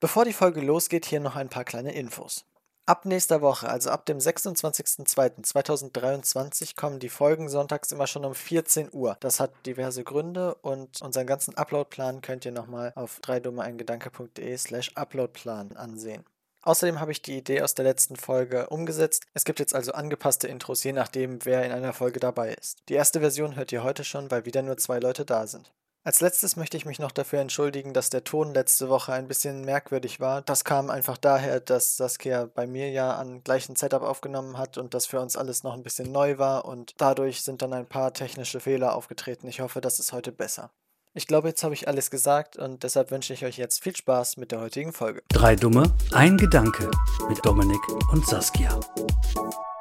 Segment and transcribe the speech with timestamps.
[0.00, 2.46] Bevor die Folge losgeht, hier noch ein paar kleine Infos.
[2.86, 8.88] Ab nächster Woche, also ab dem 26.02.2023, kommen die Folgen sonntags immer schon um 14
[8.92, 9.18] Uhr.
[9.20, 15.76] Das hat diverse Gründe und unseren ganzen Uploadplan könnt ihr nochmal auf 3dummeeingedanke.de slash uploadplan
[15.76, 16.24] ansehen.
[16.62, 19.24] Außerdem habe ich die Idee aus der letzten Folge umgesetzt.
[19.34, 22.78] Es gibt jetzt also angepasste Intros, je nachdem, wer in einer Folge dabei ist.
[22.88, 25.70] Die erste Version hört ihr heute schon, weil wieder nur zwei Leute da sind.
[26.10, 29.64] Als letztes möchte ich mich noch dafür entschuldigen, dass der Ton letzte Woche ein bisschen
[29.64, 30.42] merkwürdig war.
[30.42, 34.92] Das kam einfach daher, dass Saskia bei mir ja an gleichen Setup aufgenommen hat und
[34.92, 38.12] das für uns alles noch ein bisschen neu war und dadurch sind dann ein paar
[38.12, 39.46] technische Fehler aufgetreten.
[39.46, 40.72] Ich hoffe, das ist heute besser.
[41.14, 44.36] Ich glaube, jetzt habe ich alles gesagt und deshalb wünsche ich euch jetzt viel Spaß
[44.36, 45.22] mit der heutigen Folge.
[45.28, 46.90] Drei Dumme, ein Gedanke
[47.28, 48.80] mit Dominik und Saskia.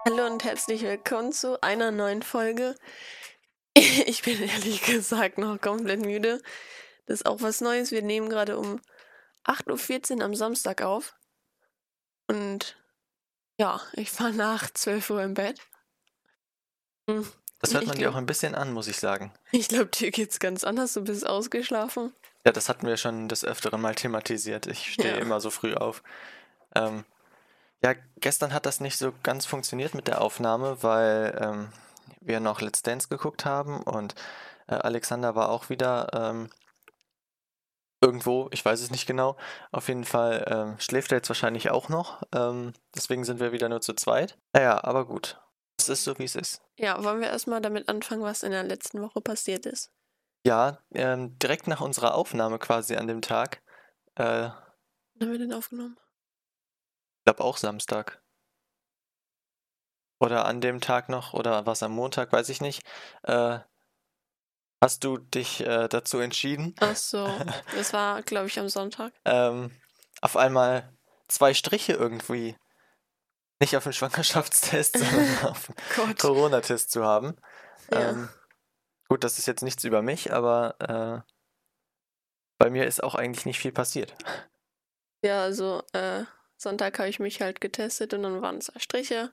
[0.06, 2.76] Hallo und herzlich willkommen zu einer neuen Folge.
[4.08, 6.42] Ich bin ehrlich gesagt noch komplett müde.
[7.06, 7.92] Das ist auch was Neues.
[7.92, 8.80] Wir nehmen gerade um
[9.46, 11.16] 8.14 Uhr am Samstag auf.
[12.28, 12.76] Und
[13.58, 15.60] ja, ich war nach 12 Uhr im Bett.
[17.10, 17.28] Hm,
[17.60, 19.34] Das hört man dir glaub- auch ein bisschen an, muss ich sagen.
[19.52, 20.94] Ich glaube, dir geht's ganz anders.
[20.94, 22.14] Du bist ausgeschlafen.
[22.46, 24.68] Ja, das hatten wir schon des Öfteren mal thematisiert.
[24.68, 25.18] Ich stehe Ja.
[25.18, 26.04] immer so früh auf.
[26.76, 27.04] Ähm,
[27.84, 31.70] ja, gestern hat das nicht so ganz funktioniert mit der Aufnahme, weil ähm,
[32.22, 34.16] wir noch Let's Dance geguckt haben und
[34.68, 36.50] äh, Alexander war auch wieder ähm,
[38.02, 39.38] irgendwo, ich weiß es nicht genau.
[39.72, 42.22] Auf jeden Fall ähm, schläft er jetzt wahrscheinlich auch noch.
[42.34, 44.38] Ähm, deswegen sind wir wieder nur zu zweit.
[44.54, 45.40] Naja, aber gut.
[45.80, 46.62] Es ist so, wie es ist.
[46.78, 49.92] Ja, wollen wir erstmal damit anfangen, was in der letzten Woche passiert ist?
[50.46, 53.62] Ja, ähm, direkt nach unserer Aufnahme quasi an dem Tag,
[54.16, 54.52] äh, ich
[55.16, 55.98] Wann haben wir denn aufgenommen?
[57.26, 58.22] glaube auch Samstag.
[60.20, 62.84] Oder an dem Tag noch, oder was am Montag, weiß ich nicht.
[63.24, 63.60] Äh,
[64.82, 67.28] hast du dich äh, dazu entschieden, Ach so,
[67.76, 69.14] das war, glaube ich, am Sonntag.
[69.26, 69.72] ähm,
[70.22, 70.92] auf einmal
[71.28, 72.58] zwei Striche irgendwie
[73.62, 76.18] nicht auf den Schwangerschaftstest, sondern auf den.
[76.18, 77.36] Corona-Test zu haben?
[77.92, 78.10] Ja.
[78.10, 78.30] Ähm,
[79.08, 80.76] gut, das ist jetzt nichts über mich, aber
[81.26, 81.32] äh,
[82.58, 84.16] bei mir ist auch eigentlich nicht viel passiert.
[85.24, 86.24] Ja, also äh,
[86.58, 89.32] Sonntag habe ich mich halt getestet und dann waren es Striche.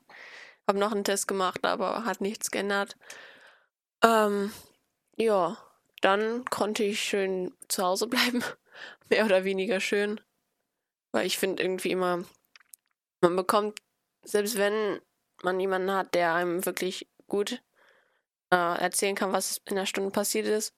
[0.67, 2.97] Habe noch einen Test gemacht, aber hat nichts geändert.
[4.03, 4.53] Ähm,
[5.17, 5.57] ja,
[6.03, 8.43] dann konnte ich schön zu Hause bleiben.
[9.09, 10.21] Mehr oder weniger schön.
[11.13, 12.25] Weil ich finde irgendwie immer,
[13.21, 13.79] man bekommt,
[14.23, 15.01] selbst wenn
[15.43, 17.63] man jemanden hat, der einem wirklich gut
[18.51, 20.75] äh, erzählen kann, was in der Stunde passiert ist,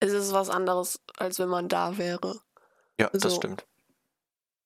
[0.00, 2.40] ist es was anderes, als wenn man da wäre.
[2.98, 3.36] Ja, das So.
[3.36, 3.66] stimmt.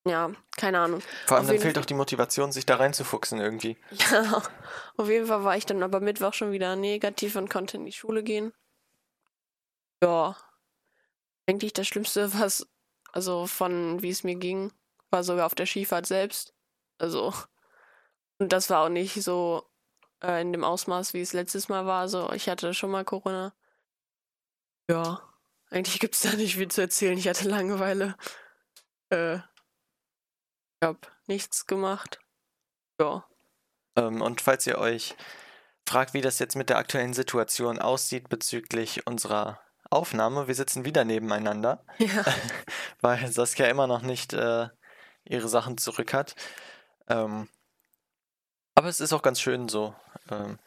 [0.05, 1.01] Ja, keine Ahnung.
[1.27, 3.77] Vor allem Auf dann fehlt auch die Motivation, sich da reinzufuchsen irgendwie.
[3.91, 4.43] Ja,
[4.97, 7.93] auf jeden Fall war ich dann aber Mittwoch schon wieder negativ und konnte in die
[7.93, 8.53] Schule gehen.
[10.03, 10.37] Ja,
[11.47, 12.67] eigentlich das Schlimmste, was,
[13.13, 14.73] also von wie es mir ging,
[15.11, 16.53] war sogar auf der Skifahrt selbst.
[16.99, 17.33] Also,
[18.39, 19.71] und das war auch nicht so
[20.21, 22.01] äh, in dem Ausmaß, wie es letztes Mal war.
[22.01, 23.55] Also, ich hatte schon mal Corona.
[24.91, 25.23] Ja,
[25.71, 27.17] eigentlich gibt es da nicht viel zu erzählen.
[27.17, 28.17] Ich hatte Langeweile.
[29.11, 29.39] Äh,
[30.83, 32.19] ich hab nichts gemacht.
[32.99, 33.25] Ja.
[33.97, 35.15] Ähm, und falls ihr euch
[35.87, 39.61] fragt, wie das jetzt mit der aktuellen Situation aussieht bezüglich unserer
[39.91, 42.25] Aufnahme, wir sitzen wieder nebeneinander, Ja.
[43.01, 44.69] weil Saskia immer noch nicht äh,
[45.25, 46.35] ihre Sachen zurück hat.
[47.07, 47.49] Ähm,
[48.75, 49.95] aber es ist auch ganz schön so,
[50.31, 50.59] ähm,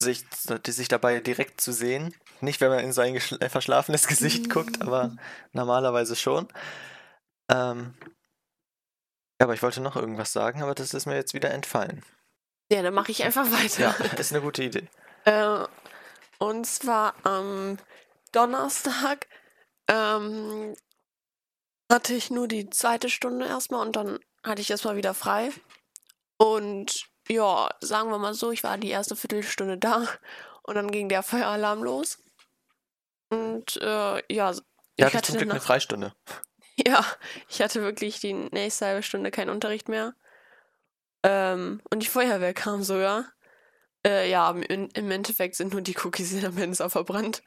[0.00, 0.24] sich,
[0.66, 2.14] sich dabei direkt zu sehen.
[2.40, 5.16] Nicht, wenn man in sein äh, verschlafenes Gesicht guckt, aber
[5.52, 6.46] normalerweise schon.
[7.48, 7.94] Ähm,
[9.40, 12.04] ja, aber ich wollte noch irgendwas sagen, aber das ist mir jetzt wieder entfallen.
[12.70, 13.80] Ja, dann mache ich einfach weiter.
[13.98, 14.88] Ja, ist eine gute Idee.
[15.26, 15.64] Äh,
[16.36, 17.78] und zwar am
[18.32, 19.26] Donnerstag
[19.88, 20.74] ähm,
[21.90, 25.50] hatte ich nur die zweite Stunde erstmal und dann hatte ich erstmal wieder frei.
[26.36, 30.06] Und ja, sagen wir mal so, ich war die erste Viertelstunde da
[30.62, 32.18] und dann ging der Feueralarm los.
[33.30, 34.52] Und äh, ja, Ja,
[34.96, 36.12] ich hatte ich hatte zum Glück eine Freistunde.
[36.86, 37.04] Ja,
[37.48, 40.14] ich hatte wirklich die nächste halbe Stunde keinen Unterricht mehr.
[41.22, 43.32] Ähm, und die Feuerwehr kam sogar.
[44.06, 47.42] Äh, ja, im, im Endeffekt sind nur die Cookies in der Mensa verbrannt.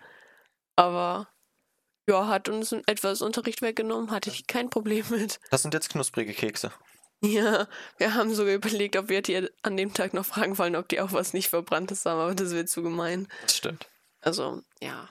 [0.75, 1.30] Aber
[2.10, 5.40] ja, hat uns etwas Unterricht weggenommen, hatte ich kein Problem mit.
[5.51, 6.72] Das sind jetzt knusprige Kekse.
[7.22, 7.68] Ja,
[7.98, 11.01] wir haben sogar überlegt, ob wir die an dem Tag noch fragen wollen, ob die
[11.01, 13.28] auch was nicht verbranntes haben, aber das wird zu gemein.
[13.42, 13.88] Das stimmt.
[14.22, 15.10] Also, ja,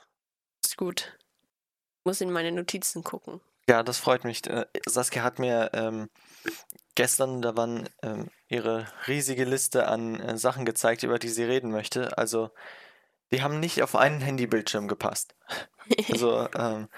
[0.64, 1.16] ist gut.
[2.04, 3.40] Muss in meine Notizen gucken.
[3.68, 4.46] Ja, das freut mich.
[4.46, 6.08] Äh, Saskia hat mir ähm,
[6.94, 11.70] gestern, da waren ähm, ihre riesige Liste an äh, Sachen gezeigt, über die sie reden
[11.70, 12.16] möchte.
[12.16, 12.50] Also,
[13.32, 15.34] die haben nicht auf einen Handybildschirm gepasst.
[16.10, 16.88] Also, ähm,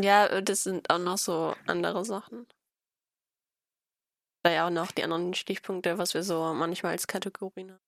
[0.00, 2.46] Ja, das sind auch noch so andere Sachen.
[4.44, 7.80] Da ja auch noch die anderen Stichpunkte, was wir so manchmal als Kategorien haben.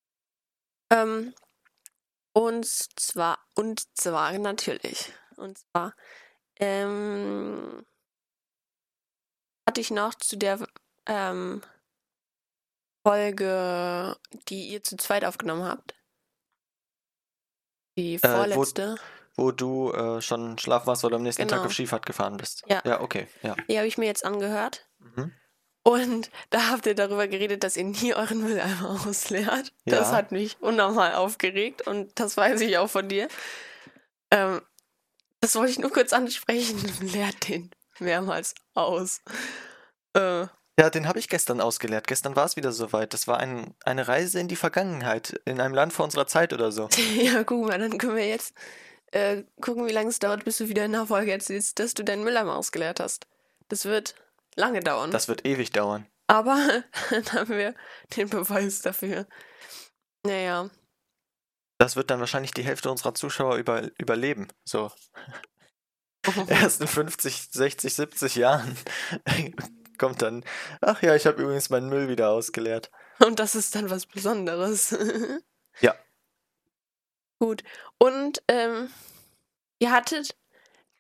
[0.91, 1.35] Ähm,
[2.35, 5.13] und zwar, und zwar natürlich.
[5.37, 5.95] Und zwar,
[6.59, 7.87] ähm,
[9.69, 10.59] hatte ich noch zu der
[11.07, 11.63] ähm,
[13.07, 14.17] Folge,
[14.49, 15.95] die ihr zu zweit aufgenommen habt.
[17.99, 18.95] Die Äh, wo, vorletzte.
[19.37, 21.67] wo du äh, schon schlafen warst oder am nächsten Tag Genau.
[21.67, 22.63] auf Skifahrt gefahren bist.
[22.69, 22.81] Ja.
[22.85, 23.55] Ja, okay, ja.
[23.69, 24.89] Die habe ich mir jetzt angehört.
[24.99, 25.33] Mhm.
[25.85, 29.73] Und da habt ihr darüber geredet, dass ihr nie euren Mülleimer ausleert.
[29.85, 30.17] Das Ja.
[30.17, 33.29] hat mich unnormal aufgeregt und das weiß ich auch von dir.
[34.31, 34.63] Ähm,
[35.41, 36.79] das wollte ich nur kurz ansprechen.
[37.13, 37.71] Leert den
[38.03, 39.23] mehrmals aus.
[40.15, 40.47] Äh,
[40.79, 42.07] Ja, den habe ich gestern ausgeleert.
[42.07, 43.13] Gestern war es wieder soweit.
[43.15, 46.73] Das war ein, eine Reise in die Vergangenheit, in einem Land vor unserer Zeit oder
[46.73, 46.89] so.
[47.17, 48.55] ja, guck mal, dann können wir jetzt
[49.13, 52.05] äh, gucken, wie lange es dauert, bis du wieder in der Folge erzählst, dass du
[52.05, 53.27] deinen Mülleimer ausgeleert hast.
[53.69, 54.15] Das wird
[54.57, 55.11] lange dauern.
[55.11, 56.07] Das wird ewig dauern.
[56.27, 56.57] Aber
[57.11, 57.75] dann haben wir
[58.17, 59.27] den Beweis dafür.
[60.25, 60.71] Naja.
[61.79, 64.49] Das wird dann wahrscheinlich die Hälfte unserer Zuschauer über, überleben.
[64.65, 64.91] So,
[66.49, 68.77] erst in 50, 60, 70 Jahren
[69.99, 70.45] kommt dann,
[70.81, 72.91] ach ja, ich habe übrigens meinen Müll wieder ausgeleert.
[73.19, 74.97] Und das ist dann was Besonderes.
[75.81, 75.95] Ja.
[77.39, 77.63] Gut.
[77.99, 78.89] Und ähm,
[79.79, 80.37] ihr hattet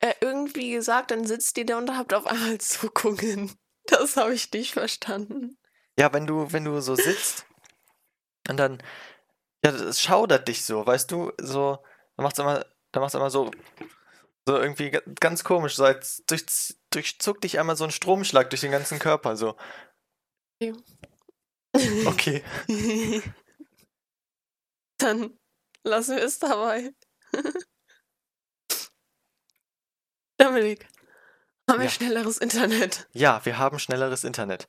[0.00, 3.52] äh, irgendwie gesagt, dann sitzt ihr da und habt auf einmal Zuckungen.
[3.86, 5.56] Das habe ich nicht verstanden.
[5.98, 7.46] Ja, wenn du, wenn du so sitzt
[8.48, 8.82] und dann,
[9.64, 11.78] ja, es schaudert dich so, weißt du, so,
[12.16, 13.50] da macht's immer, da macht's immer so,
[14.48, 16.44] so irgendwie ga- ganz komisch, so als durch,
[16.90, 19.56] durchzuckt dich einmal so ein Stromschlag durch den ganzen Körper, so.
[22.06, 22.42] Okay.
[24.98, 25.38] dann
[25.84, 26.92] lassen wir es dabei.
[30.38, 30.86] Dominik,
[31.68, 31.90] haben wir Ja.
[31.90, 33.08] schnelleres Internet?
[33.12, 34.68] Ja, wir haben schnelleres Internet.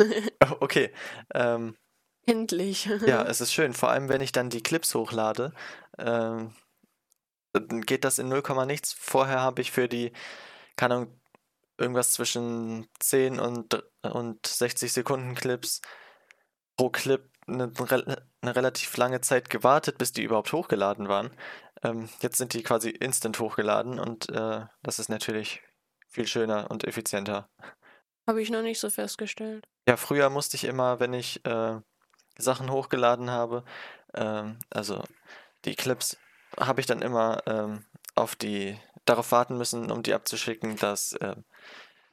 [0.44, 0.92] Oh, Okay.
[1.34, 1.76] Ähm,
[2.24, 2.84] Endlich.
[3.06, 5.52] ja, es ist schön, vor allem wenn ich dann die Clips hochlade,
[5.98, 6.54] ähm,
[7.52, 8.92] geht das in 0, nichts.
[8.92, 10.12] Vorher habe ich für die,
[10.76, 11.20] keine Ahnung,
[11.78, 15.80] irgendwas zwischen 10 und, und 60 Sekunden Clips
[16.76, 17.72] pro Clip eine,
[18.42, 21.30] eine relativ lange Zeit gewartet, bis die überhaupt hochgeladen waren.
[21.82, 25.62] Ähm, jetzt sind die quasi instant hochgeladen und äh, das ist natürlich
[26.08, 27.48] viel schöner und effizienter.
[28.26, 29.66] Habe ich noch nicht so festgestellt.
[29.88, 31.80] Ja, früher musste ich immer, wenn ich äh,
[32.36, 33.64] Sachen hochgeladen habe,
[34.14, 35.02] ähm, also
[35.64, 36.16] die Clips,
[36.56, 37.84] habe ich dann immer ähm,
[38.14, 41.44] auf die, darauf warten müssen, um die abzuschicken, dass, ähm,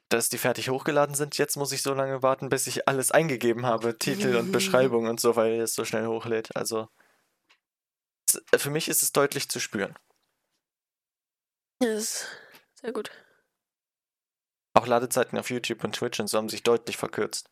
[0.08, 1.38] dass die fertig hochgeladen sind.
[1.38, 5.20] Jetzt muss ich so lange warten, bis ich alles eingegeben habe, Titel und Beschreibung und
[5.20, 6.54] so, weil es so schnell hochlädt.
[6.56, 6.88] Also
[8.26, 9.94] es, für mich ist es deutlich zu spüren.
[11.80, 12.26] Das ist
[12.80, 13.10] sehr gut.
[14.74, 17.50] Auch Ladezeiten auf YouTube und Twitch und so haben sich deutlich verkürzt.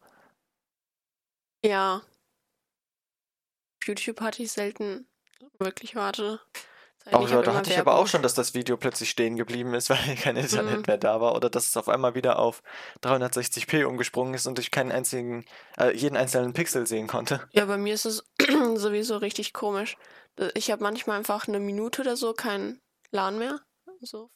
[1.65, 2.03] Ja.
[3.83, 5.09] YouTube hatte ich selten
[5.59, 6.41] wirklich warte.
[7.13, 9.91] Auch, Oh, da hatte ich aber auch schon, dass das Video plötzlich stehen geblieben ist,
[9.91, 10.85] weil kein Internet Mhm.
[10.87, 12.63] mehr da war oder dass es auf einmal wieder auf
[13.03, 15.45] 360p umgesprungen ist und ich keinen einzigen,
[15.79, 17.47] äh, jeden einzelnen Pixel sehen konnte.
[17.53, 18.25] Ja, bei mir ist es
[18.77, 19.97] sowieso richtig komisch.
[20.39, 22.81] Äh, Ich habe manchmal einfach eine Minute oder so kein
[23.11, 23.61] LAN mehr.
[24.01, 24.31] So.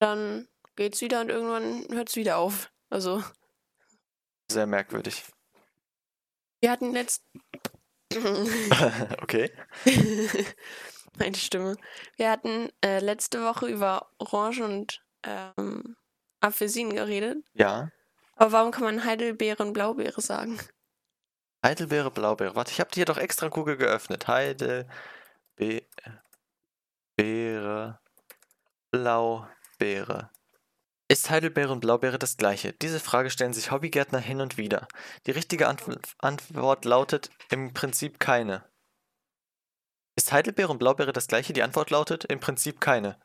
[0.00, 2.72] Dann geht's wieder und irgendwann hört's wieder auf.
[2.90, 3.22] Also,
[4.50, 5.24] Sehr merkwürdig.
[6.60, 7.22] wir hatten letzt.
[9.22, 9.50] okay.
[11.18, 11.76] Meine Stimme.
[12.16, 15.96] Wir hatten äh, letzte Woche über Orangen und ähm,
[16.40, 17.44] Apfelsinen geredet.
[17.54, 17.90] Ja.
[18.36, 20.58] Aber warum kann man Heidelbeere und Blaubeere sagen?
[21.64, 22.56] Heidelbeere, Blaubeere.
[22.56, 24.26] Warte, ich habe hier doch extra Google geöffnet.
[24.26, 24.88] Heidelbeere,
[28.90, 30.30] Blaubeere.
[31.12, 32.72] Ist Heidelbeere und Blaubeere das gleiche?
[32.72, 34.88] Diese Frage stellen sich Hobbygärtner hin und wieder.
[35.26, 38.64] Die richtige Antw Antwort lautet im Prinzip keine.
[40.16, 41.52] Ist Heidelbeere und Blaubeere das gleiche?
[41.52, 43.20] Die Antwort lautet im Prinzip keine.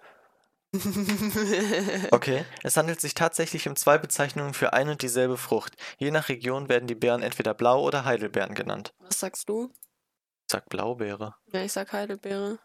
[2.12, 5.78] Okay, es handelt sich tatsächlich um zwei Bezeichnungen für ein und dieselbe Frucht.
[5.98, 8.94] Je nach Region werden die Beeren entweder Blau- oder Heidelbeeren genannt.
[9.00, 9.72] Was sagst du?
[9.72, 11.36] Ich sag Blaubeere.
[11.54, 12.60] Ja, ich sag Heidelbeere.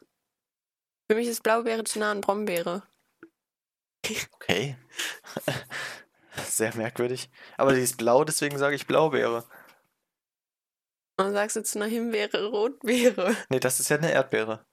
[1.08, 2.82] Für mich ist Blaubeere zu nah an Brombeere.
[4.04, 4.76] Okay.
[6.44, 7.30] Sehr merkwürdig.
[7.56, 9.44] Aber die ist blau, deswegen sage ich Blaubeere.
[11.18, 13.36] Und dann sagst du zu einer Himbeere Rotbeere.
[13.50, 14.66] Nee, das ist ja eine Erdbeere.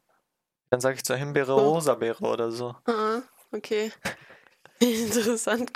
[0.71, 1.73] Dann sage ich zur Himbeere Oh.
[1.73, 2.75] Rosabeere oder so.
[2.85, 3.21] Ah,
[3.51, 3.91] okay.
[4.79, 5.71] Interessant.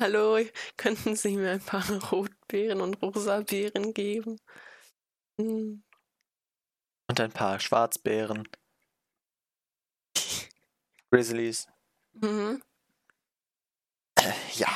[0.00, 0.40] Hallo,
[0.76, 4.38] könnten Sie mir ein paar Rotbeeren und Rosabeeren geben?
[5.40, 5.84] Hm.
[7.08, 8.48] Und ein paar Schwarzbeeren.
[11.10, 11.68] Grizzlies.
[12.14, 12.60] Mhm.
[14.54, 14.68] Ja.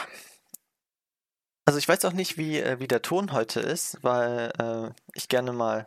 [1.64, 5.28] Also ich weiß auch nicht, wie, äh, wie der Ton heute ist, weil äh, ich
[5.28, 5.86] gerne mal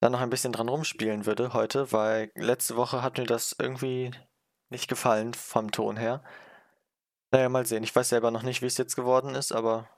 [0.00, 4.12] da noch ein bisschen dran rumspielen würde heute, weil letzte Woche hat mir das irgendwie
[4.70, 6.22] nicht gefallen vom Ton her.
[7.32, 7.82] Naja, mal sehen.
[7.82, 9.88] Ich weiß selber noch nicht, wie es jetzt geworden ist, aber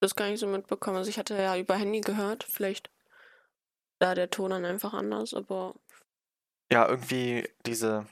[0.00, 0.98] Das gar nicht so mitbekommen.
[0.98, 2.44] Also ich hatte ja über Handy gehört.
[2.44, 2.90] Vielleicht
[3.98, 5.74] da der Ton dann einfach anders, aber
[6.72, 8.06] ja, irgendwie diese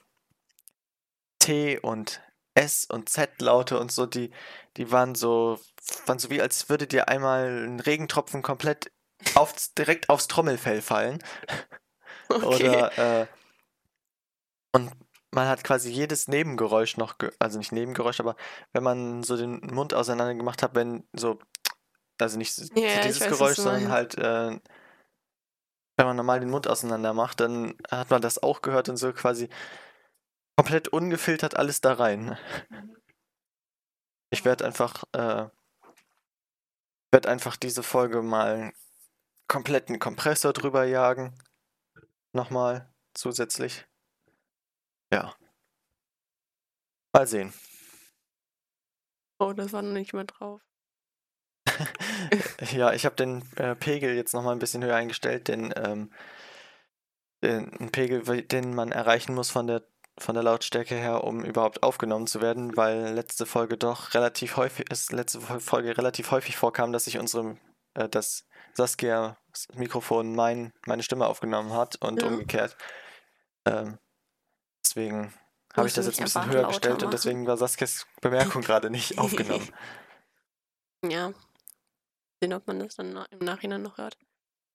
[1.39, 2.21] T und
[2.59, 4.33] S und Z-Laute und so, die,
[4.77, 5.61] die waren so,
[6.07, 8.91] waren so wie, als würde dir einmal ein Regentropfen komplett
[9.35, 11.23] aufs, direkt aufs Trommelfell fallen.
[12.29, 12.69] okay.
[12.69, 13.27] Oder, äh,
[14.73, 14.91] und
[15.31, 18.35] man hat quasi jedes Nebengeräusch noch, also nicht Nebengeräusch, aber
[18.73, 21.39] wenn man so den Mund auseinander gemacht hat, wenn so,
[22.19, 24.59] also nicht ich dieses weiß, Geräusch, sondern halt, äh,
[25.97, 29.13] wenn man normal den Mund auseinander macht, dann hat man das auch gehört und so
[29.13, 29.49] quasi
[30.59, 32.37] komplett ungefiltert alles da rein.
[34.31, 35.49] Ich werde einfach, äh,
[37.13, 38.73] werde einfach diese Folge mal
[39.47, 41.41] komplett einen Kompressor drüber jagen.
[42.33, 43.87] Nochmal zusätzlich.
[45.13, 45.33] Ja.
[47.15, 47.55] Mal sehen.
[49.39, 50.61] Oh, das war noch nicht mehr drauf.
[52.73, 56.13] Ja, ich habe den äh, Pegel jetzt nochmal ein bisschen höher eingestellt, den, ähm,
[57.45, 59.87] den Pegel, den man erreichen muss von der,
[60.21, 64.87] von der Lautstärke her, um überhaupt aufgenommen zu werden, weil letzte Folge doch relativ häufig,
[64.91, 67.57] es letzte Fol- Folge relativ häufig vorkam, dass sich unsere,
[67.95, 72.29] äh, dass Saskia das Mikrofon mein, meine Stimme aufgenommen hat und Ja.
[72.29, 72.77] umgekehrt.
[73.67, 73.99] Ähm,
[74.85, 75.33] deswegen
[75.77, 77.11] habe ich das jetzt ein bisschen höher gestellt und machen.
[77.13, 79.69] deswegen war Saskias Bemerkung gerade nicht aufgenommen.
[81.05, 81.33] Ja.
[82.41, 84.17] Sehen, ob man das dann im Nachhinein noch hört.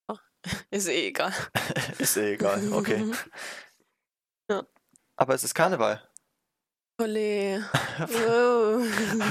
[0.08, 0.18] Oh,
[0.72, 1.34] ist eh egal.
[2.00, 3.10] Ist eh egal, okay.
[4.50, 4.64] Ja.
[5.16, 6.02] Aber es ist Karneval.
[7.00, 7.70] Ole.
[8.00, 8.80] Oh.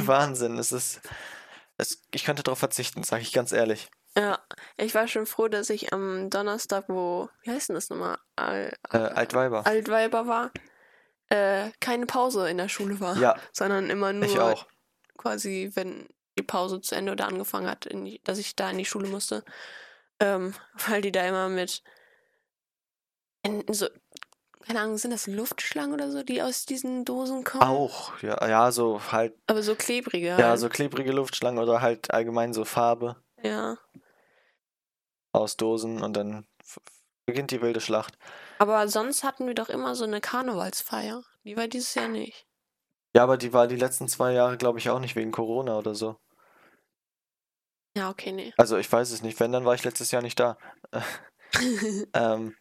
[0.07, 1.01] Wahnsinn, es ist.
[1.79, 3.91] Es, ich könnte darauf verzichten, sage ich ganz ehrlich.
[4.17, 4.39] Ja,
[4.77, 8.19] ich war schon froh, dass ich am Donnerstag, wo, wie heißt denn das nochmal?
[8.37, 9.67] Al Äh, Altweiber.
[9.67, 10.53] Altweiber war,
[11.31, 13.17] äh, keine Pause in der Schule war.
[13.17, 14.65] Ja, Sondern immer nur
[15.17, 16.09] quasi, wenn
[16.39, 19.45] die Pause zu Ende oder angefangen hat, die, dass ich da in die Schule musste.
[20.21, 20.55] Ähm,
[20.89, 21.83] weil die da immer mit
[23.43, 23.89] in, so,
[24.62, 27.62] keine Ahnung, sind das Luftschlangen oder so, die aus diesen Dosen kommen?
[27.62, 30.28] Auch, ja, ja, so halt, Aber so klebrige.
[30.28, 30.61] ja, halt.
[30.61, 33.76] so klebrige Luftschlangen oder halt allgemein so Farbe Ja.
[35.33, 36.47] aus Dosen und dann
[37.26, 38.19] beginnt die wilde Schlacht.
[38.59, 41.23] Aber sonst hatten wir doch immer so eine Karnevalsfeier.
[41.45, 42.47] Die war dieses Jahr nicht.
[43.14, 45.95] Ja, aber die war die letzten zwei Jahre, glaube ich, auch nicht wegen Corona oder
[45.95, 46.16] so.
[47.97, 48.54] Ja, okay, nee.
[48.57, 49.38] Also ich weiß es nicht.
[49.38, 50.57] Wenn, dann war ich letztes Jahr nicht da.
[52.14, 52.57] Ähm,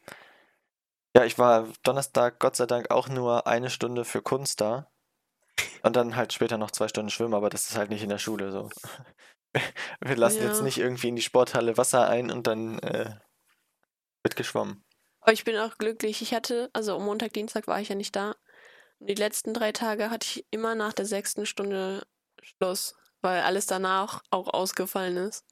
[1.16, 4.88] ja, ich war Donnerstag Gott sei Dank auch nur eine Stunde für Kunst da.
[5.84, 8.18] Und dann halt später noch zwei Stunden schwimmen, aber das ist halt nicht in der
[8.20, 8.70] Schule so.
[10.00, 10.64] Wir lassen jetzt Ja.
[10.64, 13.16] nicht irgendwie in die Sporthalle Wasser ein und dann äh,
[14.24, 14.84] wird geschwommen.
[15.22, 16.22] Aber ich bin auch glücklich.
[16.22, 18.36] Ich hatte, also Montag, Dienstag war ich ja nicht da.
[19.00, 22.06] Und die letzten drei Tage hatte ich immer nach der sechsten Stunde
[22.42, 25.46] Schluss, weil alles danach auch ausgefallen ist.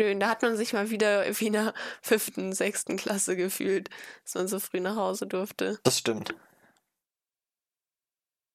[0.00, 3.90] Schön, da hat man sich mal wieder wie in der fünften, sechsten Klasse gefühlt,
[4.22, 5.80] dass man so früh nach Hause durfte.
[5.82, 6.34] Das stimmt.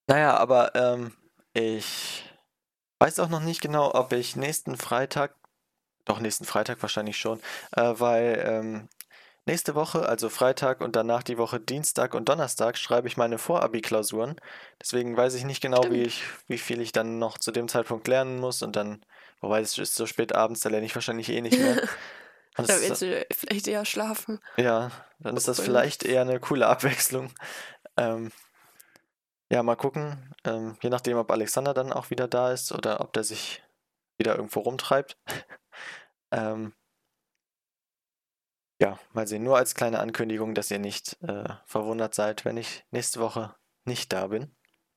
[0.07, 1.13] Naja, aber ähm,
[1.53, 2.29] ich
[2.99, 5.35] weiß auch noch nicht genau, ob ich nächsten Freitag,
[6.05, 8.89] doch nächsten Freitag wahrscheinlich schon, äh, weil ähm,
[9.45, 14.37] nächste Woche, also Freitag und danach die Woche Dienstag und Donnerstag, schreibe ich meine Vorabi-Klausuren.
[14.81, 18.07] Deswegen weiß ich nicht genau, wie ich, wie viel ich dann noch zu dem Zeitpunkt
[18.07, 19.05] lernen muss und dann,
[19.43, 21.81] wobei es ist so spät abends, da lerne ich wahrscheinlich eh nicht mehr.
[22.55, 24.39] Da willst du vielleicht eher schlafen.
[24.57, 27.31] ja, dann ist das vielleicht eher eine coole Abwechslung.
[27.97, 28.31] Ähm,
[29.49, 30.35] ja, mal gucken.
[30.45, 33.63] Ähm, je nachdem, ob Alexander dann auch wieder da ist oder ob der sich
[34.17, 35.17] wieder irgendwo rumtreibt.
[36.31, 36.73] ähm,
[38.79, 39.43] ja, mal sehen.
[39.43, 44.11] Nur als kleine Ankündigung, dass ihr nicht äh, verwundert seid, wenn ich nächste Woche nicht
[44.13, 44.55] da bin.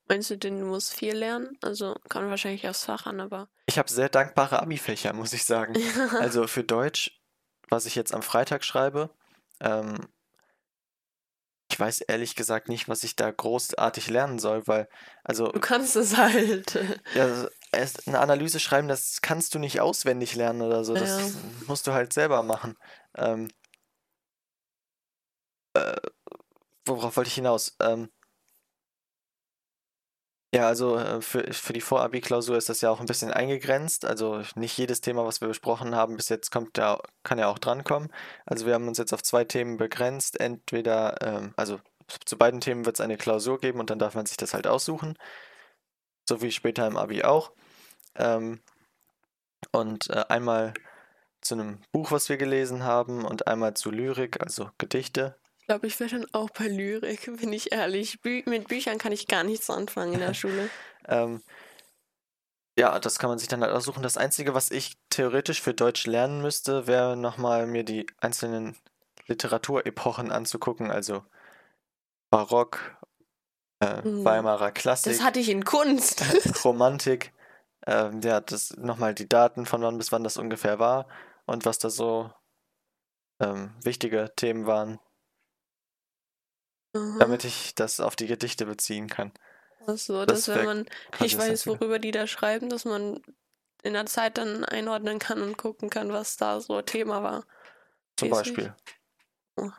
[0.08, 1.58] Meinst du denn, du musst viel lernen?
[1.62, 3.48] Also kann wahrscheinlich aufs Fach an, aber.
[3.66, 5.74] Ich habe sehr dankbare Abi-Fächer, muss ich sagen.
[6.20, 7.20] Also für Deutsch,
[7.68, 9.10] was ich jetzt am Freitag schreibe,
[9.60, 10.06] ähm,
[11.70, 14.88] ich weiß ehrlich gesagt nicht, was ich da großartig lernen soll, weil,
[15.24, 16.74] also, Du kannst es halt.
[17.14, 17.48] ja, also,
[18.06, 21.40] eine Analyse schreiben, das kannst du nicht auswendig lernen oder so, das Ja.
[21.66, 22.76] musst du halt selber machen.
[23.16, 23.48] Ähm,
[25.74, 25.96] äh,
[26.86, 27.76] worauf wollte ich hinaus?
[27.80, 28.10] Ähm,
[30.54, 34.04] ja, also äh, für, für die Vorabi-Klausur ist das ja auch ein bisschen eingegrenzt.
[34.04, 37.58] Also nicht jedes Thema, was wir besprochen haben, bis jetzt kommt ja, kann ja auch
[37.58, 38.12] drankommen.
[38.46, 40.40] Also wir haben uns jetzt auf zwei Themen begrenzt.
[40.40, 41.80] Entweder, ähm, also
[42.24, 44.66] zu beiden Themen wird es eine Klausur geben und dann darf man sich das halt
[44.66, 45.18] aussuchen.
[46.28, 47.52] So wie später im Abi auch.
[48.16, 48.60] Ähm,
[49.72, 50.74] und äh, einmal
[51.40, 55.36] zu einem Buch, was wir gelesen haben, und einmal zu Lyrik, also Gedichte.
[55.66, 58.20] Ich glaube, ich wäre dann auch bei Lyrik, bin ich ehrlich.
[58.22, 60.70] Bü mit Büchern kann ich gar nichts anfangen in der Schule.
[61.08, 61.42] Ähm,
[62.78, 64.00] ja, das kann man sich dann halt aussuchen.
[64.04, 68.76] Das Einzige, was ich theoretisch für Deutsch lernen müsste, wäre nochmal mir die einzelnen
[69.26, 71.24] Literaturepochen anzugucken, also
[72.30, 72.96] Barock,
[73.80, 74.24] äh, Hm.
[74.24, 76.22] Weimarer Das Klassik, hatte ich in Kunst.
[76.64, 77.32] Romantik,
[77.88, 81.08] ähm, ja, das nochmal die Daten von wann bis wann das ungefähr war
[81.44, 82.30] und was da so
[83.40, 85.00] ähm, wichtige Themen waren,
[86.96, 87.16] Aha.
[87.18, 89.32] damit ich das auf die Gedichte beziehen kann.
[89.86, 90.86] Ach so, das dass wenn man
[91.18, 93.20] das weiß, worüber die da schreiben, dass man
[93.82, 97.44] in der Zeit dann einordnen kann und gucken kann, was da so Thema war.
[98.16, 98.54] Zum Mäßig.
[98.54, 98.74] Beispiel.
[99.56, 99.70] Oh.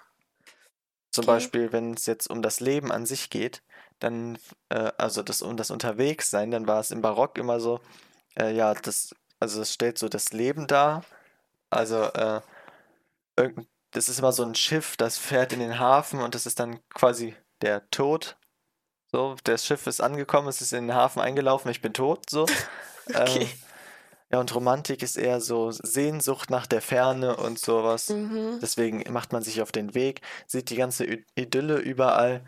[1.11, 1.33] Zum Okay.
[1.33, 3.63] Beispiel, wenn es jetzt um das Leben an sich geht,
[3.99, 4.37] dann,
[4.69, 7.79] äh, also das um das Unterwegssein, dann war es im Barock immer so,
[8.39, 11.03] äh, ja, das, also es stellt so das Leben dar.
[11.69, 12.41] Also, äh,
[13.37, 16.59] irgend, das ist immer so ein Schiff, das fährt in den Hafen und das ist
[16.59, 18.37] dann quasi der Tod.
[19.11, 22.45] So, das Schiff ist angekommen, es ist in den Hafen eingelaufen, ich bin tot, so.
[23.09, 23.43] Okay.
[23.43, 23.49] Ähm,
[24.29, 28.09] ja, und Romantik ist eher so Sehnsucht nach der Ferne und sowas.
[28.09, 28.59] Mhm.
[28.61, 32.43] Deswegen macht man sich auf den Weg, sieht die ganze Idylle überall.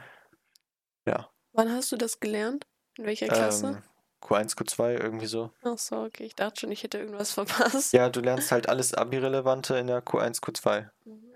[1.06, 2.66] Ja, Wann hast du das gelernt?
[2.98, 3.68] In welcher Klasse?
[3.68, 3.84] ähm,
[4.22, 5.52] Q1, Q2, irgendwie so.
[5.64, 6.26] Ach so, okay.
[6.26, 7.94] Ich dachte schon, ich hätte irgendwas verpasst.
[7.94, 10.90] Ja, du lernst halt alles Abi-Relevante in der Q1, Q2.
[11.06, 11.29] Mhm.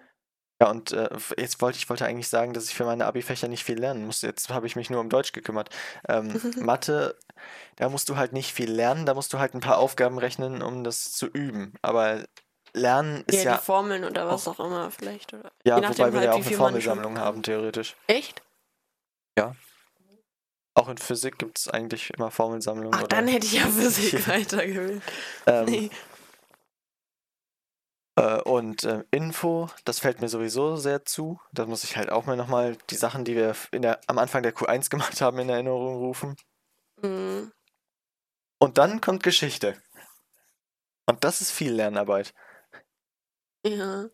[0.62, 3.64] Ja, und äh, jetzt wollte ich wollte eigentlich sagen, dass ich für meine Abi-Fächer nicht
[3.64, 4.22] viel lernen muss.
[4.22, 5.70] Jetzt habe ich mich nur um Deutsch gekümmert.
[6.08, 7.18] Ähm, Mathe,
[7.76, 10.62] da musst du halt nicht viel lernen, da musst du halt ein paar Aufgaben rechnen,
[10.62, 11.74] um das zu üben.
[11.82, 12.24] Aber
[12.74, 15.34] Lernen ist Ja, ja, die Formeln oder was auch immer vielleicht.
[15.34, 17.96] Oder ja, nachdem wobei wir halt, ja auch eine Formelsammlung haben, theoretisch.
[18.08, 18.42] Echt?
[20.76, 22.94] Auch in Physik gibt es eigentlich immer Formelsammlungen.
[22.96, 24.28] Ach, oder, dann hätte ich ja Physik Ja.
[24.28, 25.04] weitergewählt.
[25.46, 25.90] ähm, Nee.
[28.16, 31.40] Äh, und äh, Info, das fällt mir sowieso sehr zu.
[31.52, 34.44] Da muss ich halt auch mal nochmal die Sachen, die wir in der, am Anfang
[34.44, 36.36] der Q1 gemacht haben, in Erinnerung rufen.
[37.02, 37.52] Mhm.
[38.60, 39.82] Und dann kommt Geschichte.
[41.06, 42.34] Und das ist viel Lernarbeit.
[43.66, 44.08] Ja.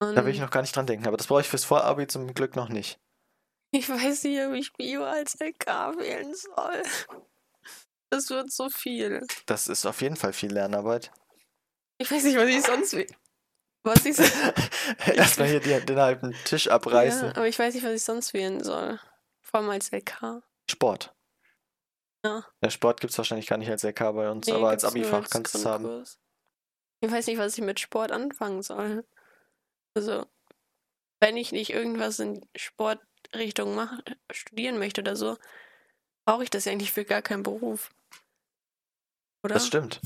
[0.00, 1.06] Und Da will ich noch gar nicht dran denken.
[1.06, 2.98] Aber das brauche ich fürs Vorabi zum Glück noch nicht.
[3.70, 5.66] ich weiß nicht, ob ich Bio als LK
[5.98, 6.82] wählen soll.
[8.10, 9.26] Das wird so viel.
[9.46, 11.12] Das ist auf jeden Fall viel Lernarbeit.
[12.02, 13.06] Ich weiß nicht, was ich sonst will.
[13.84, 14.24] Was ich so
[15.12, 17.28] Erstmal hier die, den halben Tisch abreißen.
[17.28, 18.98] Ja, aber ich weiß nicht, was ich sonst wählen soll.
[19.40, 20.42] Vor allem als LK.
[20.68, 21.14] Sport.
[22.24, 22.44] Ja.
[22.60, 25.30] Der Sport gibt es wahrscheinlich gar nicht als LK bei uns, Nee, aber als Abi-Fach
[25.30, 26.04] kannst du es haben.
[27.00, 29.04] Ich weiß nicht, was ich mit Sport anfangen soll.
[29.94, 30.26] Also,
[31.20, 34.00] wenn ich nicht irgendwas in Sportrichtung mach,
[34.32, 35.36] studieren möchte oder so,
[36.24, 37.90] brauche ich das ja eigentlich für gar keinen Beruf.
[39.44, 39.54] Oder?
[39.54, 40.00] Das stimmt.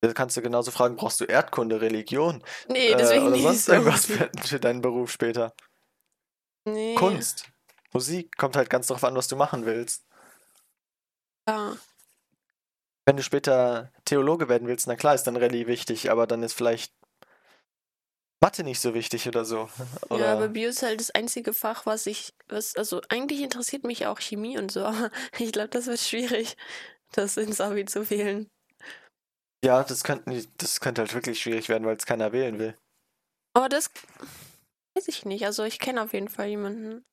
[0.00, 3.64] Da kannst du genauso fragen, brauchst du Erdkunde, Religion Nee, äh, deswegen oder nicht sonst
[3.64, 3.72] so.
[3.74, 5.54] irgendwas für, für deinen Beruf später?
[6.64, 6.94] Nee.
[6.96, 7.48] Kunst,
[7.92, 10.04] Musik, kommt halt ganz drauf an, was du machen willst.
[11.48, 11.76] Ja.
[13.06, 16.54] Wenn du später Theologe werden willst, na klar ist dann Rallye wichtig, aber dann ist
[16.54, 16.92] vielleicht
[18.40, 19.68] Mathe nicht so wichtig oder so.
[20.10, 23.84] Oder ja, aber Bio ist halt das einzige Fach, was ich, was, also eigentlich interessiert
[23.84, 26.56] mich auch Chemie und so, aber ich glaube, das wird schwierig,
[27.12, 28.50] das ins Abi zu wählen.
[29.66, 32.76] Ja, das könnte, das könnte halt wirklich schwierig werden, weil es keiner wählen will.
[33.54, 33.90] Aber das
[34.94, 35.44] weiß ich nicht.
[35.44, 37.04] Also ich kenne auf jeden Fall jemanden.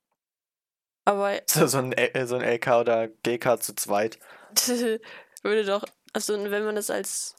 [1.05, 4.19] Aber So, so, ein, L- so ein LK oder GK zu zweit.
[5.43, 7.35] würde doch, also wenn man das als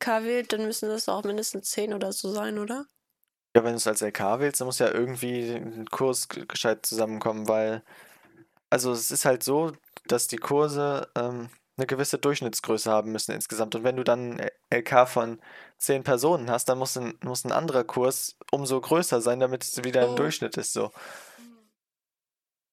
[0.00, 2.86] K wählt, dann müssen das auch mindestens 10 oder so sein, oder?
[3.56, 7.46] Ja, wenn du es als LK wählst, dann muss ja irgendwie ein Kurs gescheit zusammenkommen,
[7.46, 7.84] weil,
[8.70, 9.72] also es ist halt so,
[10.06, 13.74] dass die Kurse ähm, eine gewisse Durchschnittsgröße haben müssen insgesamt.
[13.74, 15.40] Und wenn du dann ein LK von
[15.78, 19.82] zehn Personen hast, dann muss ein, muss ein anderer Kurs umso größer sein, damit es
[19.82, 20.16] wieder im Oh.
[20.16, 20.72] Durchschnitt ist.
[20.72, 20.92] So.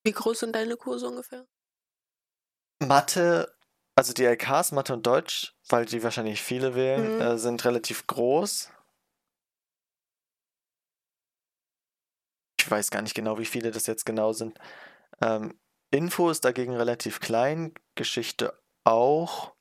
[0.04, 1.48] Wie groß sind deine Kurse ungefähr?
[2.80, 3.54] Mathe,
[3.96, 7.22] also die LKs, Mathe und Deutsch, weil die wahrscheinlich viele wählen, Mhm.
[7.22, 8.70] äh, sind relativ groß.
[12.60, 14.60] Ich weiß gar nicht genau, wie viele das jetzt genau sind.
[15.22, 15.60] Ähm,
[15.90, 19.54] Info ist dagegen relativ klein, Geschichte auch.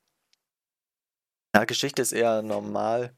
[1.54, 3.16] Ja, Geschichte ist eher normal.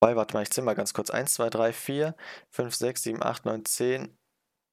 [0.00, 1.10] Wobei, warte mal, ich zähle mal ganz kurz.
[1.10, 2.16] 1, 2, 3, 4,
[2.50, 4.18] 5, 6, 7, 8, 9, 10,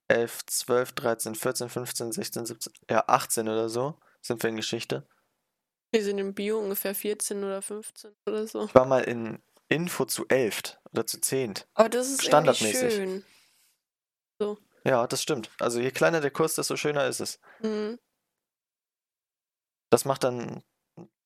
[0.09, 5.07] 11, 12, 13, 14, 15, 16, 17, ja, 18 oder so sind wir in Geschichte.
[5.91, 8.65] Wir sind im Bio ungefähr 14 oder 15 oder so.
[8.65, 11.55] Ich war mal in Info zu 11 oder zu 10.
[11.73, 12.93] Aber das ist Standardmäßig.
[12.93, 13.25] schön.
[14.39, 14.57] So.
[14.85, 15.49] Ja, das stimmt.
[15.59, 17.39] Also je kleiner der Kurs, desto schöner ist es.
[17.61, 17.99] Mhm.
[19.91, 20.63] Das macht dann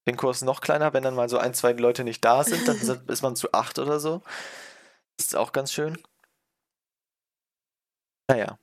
[0.07, 2.77] den Kurs noch kleiner, wenn dann mal so ein, zwei Leute nicht da sind, dann
[3.07, 4.21] ist man zu acht oder so.
[5.17, 6.01] Das ist auch ganz schön.
[8.27, 8.59] Naja.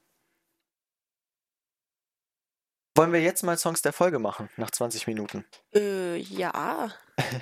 [2.96, 5.46] Wollen wir jetzt mal Songs der Folge machen, nach 20 Minuten?
[5.74, 6.90] Äh, ja.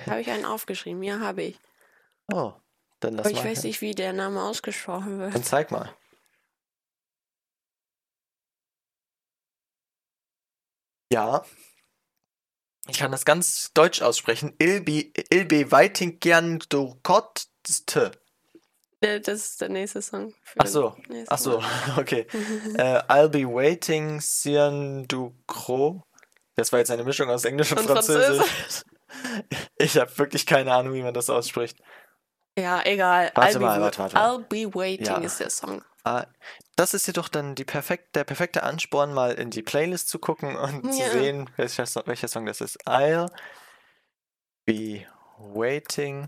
[0.07, 1.03] habe ich einen aufgeschrieben?
[1.03, 1.59] Ja, habe ich.
[2.31, 2.53] Oh,
[3.01, 3.51] dann lass Aber ich mal.
[3.51, 5.45] weiß nicht, wie der Name ausgesprochen Dann wird.
[5.45, 5.93] zeig mal.
[11.11, 11.43] Ja.
[12.87, 14.53] Ich kann das ganz deutsch aussprechen.
[14.59, 18.11] Ilbi, Ilbe Weitingern-Dokotste.
[19.01, 20.33] Äh, Das ist der nächste Song.
[20.57, 20.95] Ach so,
[21.27, 21.61] Ach so,
[21.97, 22.25] okay.
[22.77, 26.03] Äh, I'll be waiting, Sian du Cro.
[26.55, 28.37] Das war jetzt eine Mischung aus Englisch und, Und Französisch.
[28.45, 28.83] Französisch.
[29.77, 31.77] Ich habe wirklich keine Ahnung, wie man das ausspricht.
[32.57, 33.29] Ja, egal.
[33.35, 34.15] Warte I'll be, mal, wa- warte, warte.
[34.17, 35.17] I'll be waiting Ja.
[35.17, 35.83] ist der Song.
[36.05, 36.25] Ah,
[36.75, 40.93] das ist jedoch dann perfekt, der perfekte Ansporn, mal in die Playlist zu gucken und
[40.93, 41.09] zu Ja.
[41.11, 42.87] sehen, welcher, welcher Song das ist.
[42.87, 43.31] I'll
[44.65, 45.05] be
[45.37, 46.27] waiting.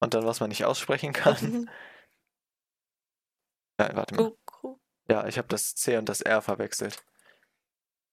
[0.00, 1.36] Und dann, was man nicht aussprechen kann.
[3.78, 4.36] Nein, warte mal.
[5.08, 7.04] Ja, ich habe das C und das R verwechselt.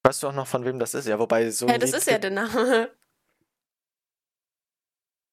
[0.04, 1.08] Weißt du auch noch, von wem das ist?
[1.08, 2.92] Ja, wobei so Ja, das Lied ist ja der Name.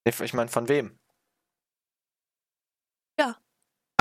[0.06, 0.98] Ich meine, von wem?
[3.18, 3.40] Ja.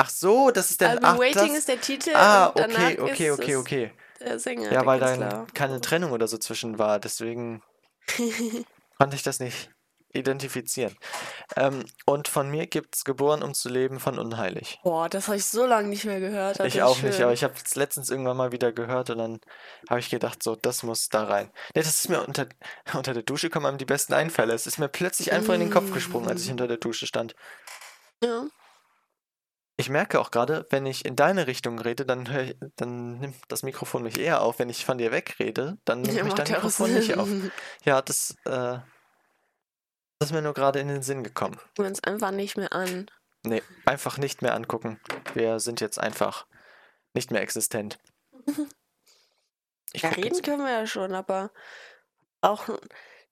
[0.00, 0.92] Ach so, das ist der.
[0.96, 2.10] I'll be ach, waiting das, ist der Titel.
[2.14, 3.92] ah, okay, okay, okay, okay.
[4.20, 4.72] Der Sänger.
[4.72, 7.62] Ja, weil dann keine Trennung oder so zwischen war, deswegen
[8.98, 9.70] konnte ich das nicht
[10.12, 10.96] identifizieren.
[11.56, 14.80] Ähm, und von mir gibt's Geboren, um zu leben von Unheilig.
[14.82, 16.58] Boah, das habe ich so lange nicht mehr gehört.
[16.60, 17.24] Ich auch nicht, schön.
[17.24, 19.40] aber ich habe es letztens irgendwann mal wieder gehört und dann
[19.88, 21.50] habe ich gedacht, so, das muss da rein.
[21.74, 22.46] Nee, das ist mir unter,
[22.94, 24.52] unter der Dusche kommen einem die besten Einfälle.
[24.54, 26.52] Es ist mir plötzlich einfach in den Kopf gesprungen, als ich Mm.
[26.52, 27.36] unter der Dusche stand.
[28.22, 28.46] Ja.
[29.80, 33.62] Ich merke auch gerade, wenn ich in deine Richtung rede, dann, ich, dann nimmt das
[33.62, 34.58] Mikrofon mich eher auf.
[34.58, 37.28] Wenn ich von dir wegrede, dann nimmt Ja, mich dein Mikrofon nicht auf.
[37.84, 38.78] Ja, das, äh,
[40.18, 41.54] das ist mir nur gerade in den Sinn gekommen.
[41.56, 43.10] Gucken wir uns einfach nicht mehr an.
[43.42, 45.00] Nee, einfach nicht mehr angucken.
[45.32, 46.46] Wir sind jetzt einfach
[47.14, 47.98] nicht mehr existent.
[49.92, 50.44] Ich Ja, reden jetzt.
[50.44, 51.50] können wir ja schon, aber
[52.42, 52.68] auch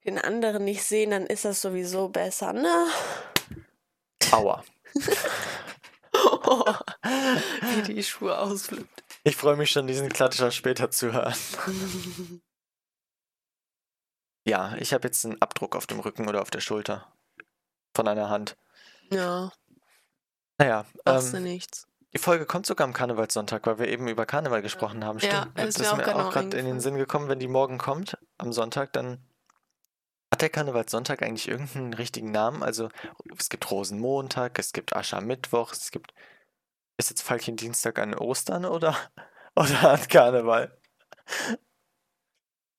[0.04, 2.86] den anderen nicht sehen, dann ist das sowieso besser, ne?
[4.32, 4.64] Aua.
[7.84, 9.04] Wie die Schuhe ausflippt.
[9.24, 11.34] Ich freue mich schon, diesen Klatscher später zu hören.
[14.46, 17.06] Ja, ich habe jetzt einen Abdruck auf dem Rücken oder auf der Schulter.
[17.94, 18.56] Von einer Hand.
[19.10, 19.52] ja,
[20.56, 21.86] Naja, machst du ähm, nichts.
[22.14, 25.18] die Folge kommt sogar am Karnevalssonntag, weil wir eben über Karneval gesprochen haben.
[25.18, 25.58] Ja, Stimmt.
[25.58, 26.80] ist das ist mir auch gerade in den.
[26.80, 29.22] Sinn gekommen, wenn die morgen kommt, am Sonntag, dann
[30.38, 32.62] hat der Karnevalssonntag eigentlich irgendeinen richtigen Namen?
[32.62, 32.90] Also,
[33.36, 36.14] es gibt Rosenmontag, es gibt Aschermittwoch, es gibt.
[36.96, 38.96] Ist jetzt Veilchendienstag an Ostern oder,
[39.56, 40.76] oder an Karneval?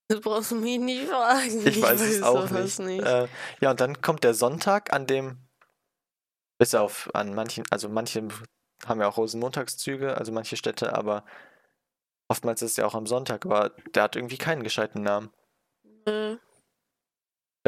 [0.07, 1.67] Das brauchst du mich nicht fragen.
[1.67, 3.03] Ich weiß es auch sowas nicht.
[3.03, 3.27] Äh,
[3.59, 5.37] ja, und dann kommt der Sonntag, an dem,
[6.57, 8.27] bis auf an manchen, also manche
[8.85, 11.25] haben ja auch Rosenmontagszüge, also manche Städte, aber
[12.29, 15.31] oftmals ist es ja auch am Sonntag, aber der hat irgendwie keinen gescheiten Namen.
[16.05, 16.37] Äh,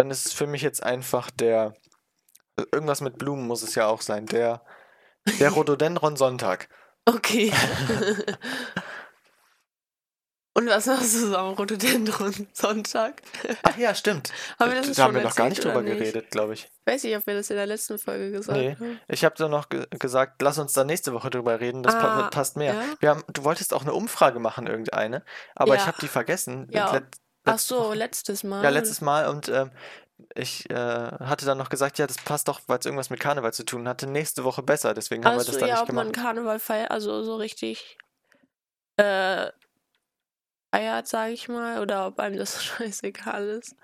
[0.02, 1.76] Dann ist es für mich jetzt einfach der,
[2.72, 4.64] irgendwas mit Blumen muss es ja auch sein, der,
[5.40, 6.70] der Rhododendron Sonntag.
[7.06, 7.54] okay.
[10.54, 13.22] Und was machst du so am Rhododendron Sonntag?
[13.64, 14.34] Ach ja, stimmt.
[14.60, 15.98] Haben wir das da haben wir noch gar nicht drüber nicht?
[16.00, 16.68] geredet, glaube ich.
[16.86, 18.72] Weiß nicht, ob wir das in der letzten Folge gesagt Nee.
[18.76, 19.00] haben.
[19.08, 22.28] Ich habe da noch ge gesagt, lass uns da nächste Woche drüber reden, das Ah,
[22.30, 22.74] passt mehr.
[22.74, 22.84] ja?
[23.00, 25.24] Wir haben, du wolltest auch eine Umfrage machen, irgendeine,
[25.56, 25.88] aber ich Ja.
[25.88, 26.68] habe die vergessen.
[26.72, 27.00] Ja.
[27.44, 28.64] Ach so, letztes Mal.
[28.64, 29.72] Ja, letztes Mal und ähm,
[30.36, 33.54] ich äh, hatte dann noch gesagt, ja, das passt doch, weil es irgendwas mit Karneval
[33.54, 35.94] zu tun hatte, nächste Woche besser, deswegen haben wir Ach das dann ja, nicht ob
[35.94, 36.26] man gemacht.
[36.26, 37.98] Karneval feiert, also so richtig
[38.98, 39.52] äh,
[40.74, 43.76] feiert, sage ich mal, oder ob einem das scheißegal ist.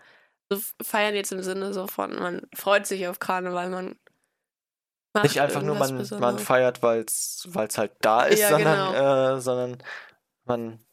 [0.49, 3.99] So feiern jetzt im Sinne so von, man freut sich auf Karneval, man
[5.13, 9.35] macht Nicht einfach nur, man, man feiert, weil es halt da ist, Ja, sondern, genau.
[9.35, 9.83] äh, sondern
[10.45, 10.86] man,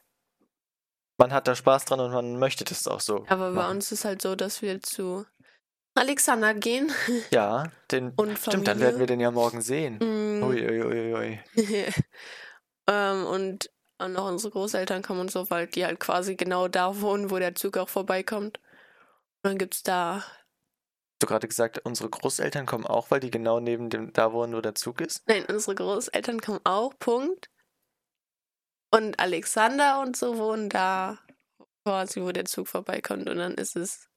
[1.25, 3.77] man hat da Spaß dran und man möchte das auch so Aber bei machen.
[3.77, 5.25] uns ist halt so, dass wir zu
[5.95, 6.93] Alexander gehen
[7.31, 9.97] Ja, den, und stimmt, dann werden wir den ja morgen sehen.
[10.01, 11.41] Mm, Ui, ui, ui, ui.
[12.89, 17.31] ähm, und auch unsere Großeltern kommen und so, weil die halt quasi genau da wohnen,
[17.31, 18.59] wo der Zug auch vorbeikommt.
[18.59, 23.61] Und dann gibt's da Hast du gerade gesagt, unsere Großeltern kommen auch, weil die genau
[23.61, 25.27] neben dem da wohnen, wo der Zug ist?
[25.27, 27.49] Nein, unsere Großeltern kommen auch, Punkt.
[28.95, 31.19] Und Alexander und so wohnen da
[31.85, 33.29] quasi, wo der Zug vorbeikommt.
[33.29, 34.09] Und dann ist es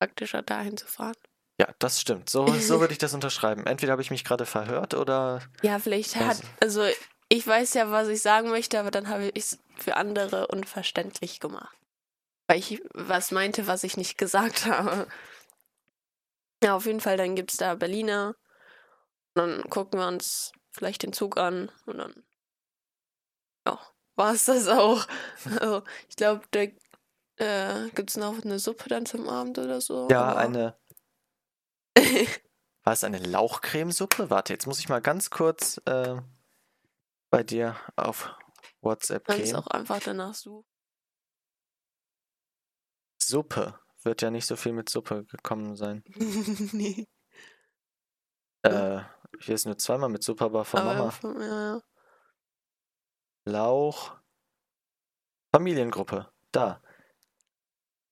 [0.00, 1.14] praktischer, dahin zu fahren.
[1.60, 2.28] Ja, das stimmt.
[2.28, 3.66] So, so würde ich das unterschreiben.
[3.66, 6.86] Entweder habe ich mich gerade verhört oder Ja, vielleicht hat, Also-
[7.28, 11.40] ich weiß ja, was ich sagen möchte, aber dann habe ich es für andere unverständlich
[11.40, 11.74] gemacht.
[12.48, 15.06] Weil ich was meinte, was ich nicht gesagt habe.
[16.62, 18.34] Ja, auf jeden Fall, dann gibt es da Berliner.
[19.34, 22.24] Und dann gucken wir uns vielleicht den Zug an und dann
[23.66, 23.78] ja,
[24.16, 25.06] war es das auch.
[25.60, 26.60] Also, ich glaube, da
[27.36, 30.08] äh, gibt es noch eine Suppe dann zum Abend oder so.
[30.10, 30.78] Ja, aber- eine.
[32.84, 34.28] War es eine Lauchcremesuppe?
[34.28, 36.16] Warte, jetzt muss ich mal ganz kurz äh,
[37.30, 38.34] bei dir auf
[38.80, 39.54] WhatsApp kannst gehen.
[39.56, 40.66] auch einfach danach suchen.
[43.20, 43.78] Suppe.
[44.02, 46.02] Wird ja nicht so viel mit Suppe gekommen sein.
[46.72, 47.06] nee.
[48.62, 49.00] Äh,
[49.40, 51.10] hier ist nur zweimal mit Suppe, aber von aber Mama.
[51.12, 51.82] von- ja, ja.
[53.44, 54.16] Lauch.
[55.54, 56.32] Familiengruppe.
[56.52, 56.80] Da.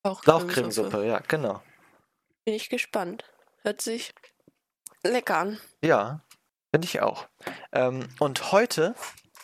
[0.02, 1.62] Auch Lauchcremesuppe, ja, genau.
[2.44, 3.24] Bin ich gespannt.
[3.62, 4.14] Hört sich
[5.02, 5.60] lecker an.
[5.82, 6.24] Ja,
[6.74, 7.28] finde ich auch.
[7.72, 8.94] Ähm, und heute,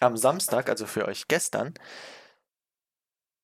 [0.00, 1.74] am Samstag, also für euch gestern,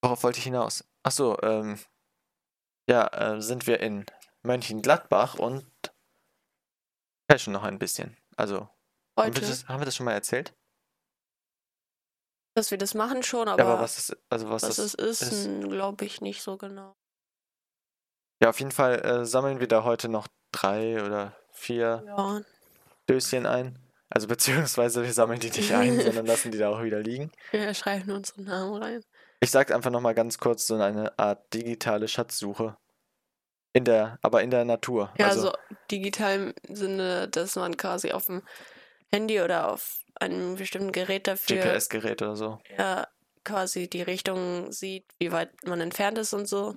[0.02, 0.84] worauf wollte ich hinaus?
[1.02, 1.78] Ach so, ähm,
[2.88, 4.06] ja, äh, sind wir in
[4.42, 5.66] Mönchengladbach und
[7.28, 8.16] cashen noch ein bisschen.
[8.36, 8.70] Also, haben
[9.16, 10.54] wir, Heute, das, haben wir das schon mal erzählt?
[12.54, 14.94] Dass wir das machen schon, Ja, aber, aber was ist, also was, was das es
[14.94, 15.60] ist, ist.
[15.68, 16.94] glaube ich nicht so genau.
[18.42, 22.40] Ja, auf jeden Fall äh, sammeln wir da heute noch drei oder vier Ja,
[23.08, 23.78] Döschen ein.
[24.10, 27.30] Also beziehungsweise wir sammeln die nicht ein, sondern lassen die da auch wieder liegen.
[27.50, 29.04] wir schreiben unseren Namen rein.
[29.40, 32.76] Ich sage einfach nochmal ganz kurz so eine Art digitale Schatzsuche.
[33.74, 35.12] In der, aber in der Natur.
[35.16, 35.58] Ja, also, also
[35.90, 38.42] digital im Sinne, dass man quasi auf dem
[39.10, 42.58] Handy oder auf einem bestimmten Gerät dafür GPS-Gerät oder so.
[42.78, 43.06] ja,
[43.44, 46.76] quasi die Richtung sieht, wie weit man entfernt ist und so.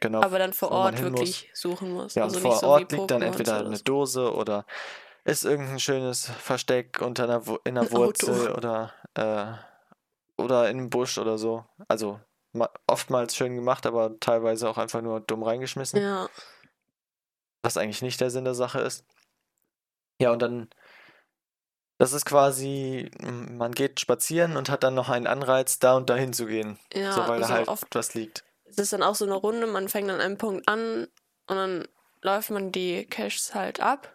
[0.00, 0.20] Genau.
[0.22, 1.20] Aber dann vor Ort hin muss.
[1.20, 2.14] wirklich suchen muss.
[2.14, 3.82] Ja, also vor so Ort liegt dann entweder eine so.
[3.84, 4.66] Dose oder
[5.24, 7.96] ist irgendein schönes Versteck unter einer, in einer Ein Auto.
[8.28, 9.54] Wurzel oder, äh,
[10.42, 11.64] oder in einem Busch oder so.
[11.88, 12.20] Also
[12.52, 16.00] ma- oftmals schön gemacht, aber teilweise auch einfach nur dumm reingeschmissen.
[16.00, 16.28] Ja,
[17.62, 19.06] was eigentlich nicht der Sinn der Sache ist.
[20.20, 20.68] Ja, und dann,
[21.98, 26.32] das ist quasi, man geht spazieren und hat dann noch einen Anreiz, da und dahin
[26.32, 26.78] zu gehen.
[26.92, 28.44] ja, so, weil da also halt oft was liegt.
[28.64, 31.06] es ist dann auch so eine Runde, man fängt an einem Punkt an
[31.46, 31.88] und dann
[32.22, 34.12] läuft man die Caches halt ab.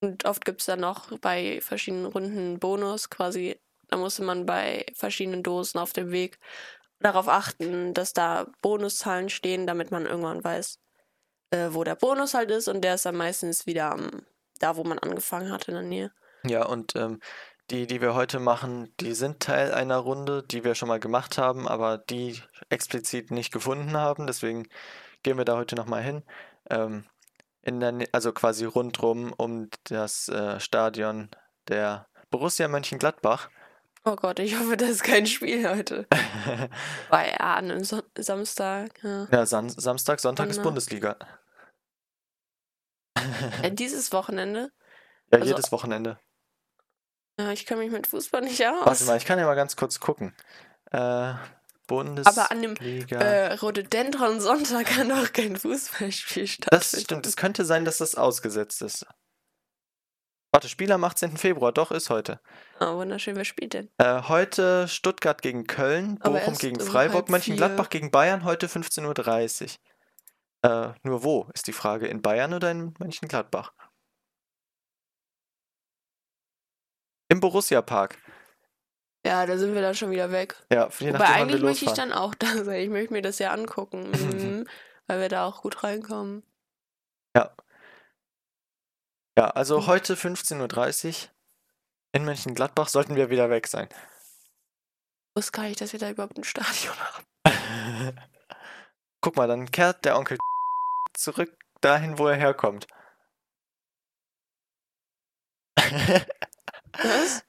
[0.00, 3.58] Und oft gibt es dann noch bei verschiedenen Runden Bonus quasi.
[3.88, 6.38] Da musste man bei verschiedenen Dosen auf dem Weg
[7.00, 10.78] darauf achten, dass da Bonuszahlen stehen, damit man irgendwann weiß,
[11.50, 12.68] äh, wo der Bonus halt ist.
[12.68, 14.26] Und der ist dann meistens wieder am,
[14.58, 16.12] da, wo man angefangen hat in der Nähe.
[16.46, 17.20] Ja, und ähm,
[17.70, 21.38] die, die wir heute machen, die sind Teil einer Runde, die wir schon mal gemacht
[21.38, 24.26] haben, aber die explizit nicht gefunden haben.
[24.26, 24.68] Deswegen
[25.22, 26.22] gehen wir da heute nochmal hin.
[26.70, 27.04] Ähm,
[27.62, 31.30] in der, also quasi rundrum um das äh, Stadion
[31.68, 33.48] der Borussia Mönchengladbach.
[34.04, 36.06] Oh Gott, ich hoffe, das ist kein Spiel heute.
[37.08, 37.84] Weil ja, an einem
[38.18, 39.02] Samstag.
[39.02, 39.26] Ja.
[39.32, 40.62] Ja, San Samstag, Sonntag ist.
[40.62, 41.16] Bundesliga.
[43.72, 44.70] Dieses Wochenende.
[45.32, 46.18] Ja, Also- jedes Wochenende.
[47.38, 48.86] Ja, ich kann mich mit Fußball nicht aus.
[48.86, 50.34] Warte mal, ich kann ja mal ganz kurz gucken.
[50.92, 51.34] Äh,
[51.86, 52.30] Bundesliga.
[52.30, 57.04] Aber an dem äh, Rhododendron Sonntag kann doch kein Fußballspiel das stattfinden.
[57.04, 59.06] stimmt, es könnte sein, dass das ausgesetzt ist.
[60.52, 61.36] Warte, Spiel am 18.
[61.36, 62.40] Februar, doch, ist heute.
[62.78, 63.90] Oh, wunderschön, wer spielt denn?
[63.98, 69.78] Äh, heute Stuttgart gegen Köln, Bochum gegen Freiburg, Mönchengladbach gegen Bayern, heute 15.30
[70.62, 70.70] Uhr.
[70.70, 72.06] Äh, nur wo, ist die Frage.
[72.06, 73.72] In Bayern oder in Mönchengladbach?
[77.28, 78.18] Im Borussia-Park.
[79.26, 80.54] Ja, da sind wir dann schon wieder weg.
[80.70, 82.80] Ja, je Wobei nachdem, wir eigentlich möchte ich dann auch da sein.
[82.82, 84.10] Ich möchte mir das ja angucken.
[84.12, 84.68] Mhm,
[85.06, 86.42] weil wir da auch gut reinkommen.
[89.36, 89.86] Ja, also Mhm.
[89.88, 91.30] heute 15.30 Uhr
[92.12, 93.88] in Mönchengladbach sollten wir wieder weg sein.
[93.90, 97.26] Ich wusste gar nicht, dass wir da überhaupt ein Stadion haben.
[99.20, 100.38] Guck mal, dann kehrt der Onkel
[101.14, 102.86] zurück dahin, wo er herkommt.
[107.02, 107.44] Was?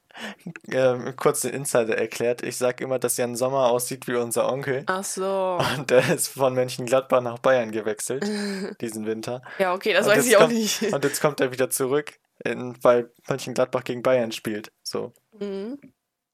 [0.71, 2.41] ähm, kurz den Insider erklärt.
[2.41, 4.83] Ich sag immer, dass Jan Sommer aussieht wie unser Onkel.
[4.85, 5.59] Ach so.
[5.77, 8.23] Und der ist von Mönchengladbach nach Bayern gewechselt,
[8.81, 9.41] diesen Winter.
[9.59, 10.81] ja, okay, das Und weiß ich auch kommt- nicht.
[10.93, 14.71] Und jetzt kommt er wieder zurück, in, weil Mönchengladbach gegen Bayern spielt.
[14.83, 15.11] So.
[15.37, 15.79] Mhm.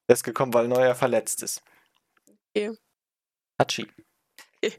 [0.06, 1.60] Er ist gekommen, weil Neuer verletzt ist.
[2.54, 2.76] Okay.
[3.58, 3.88] Hatschi.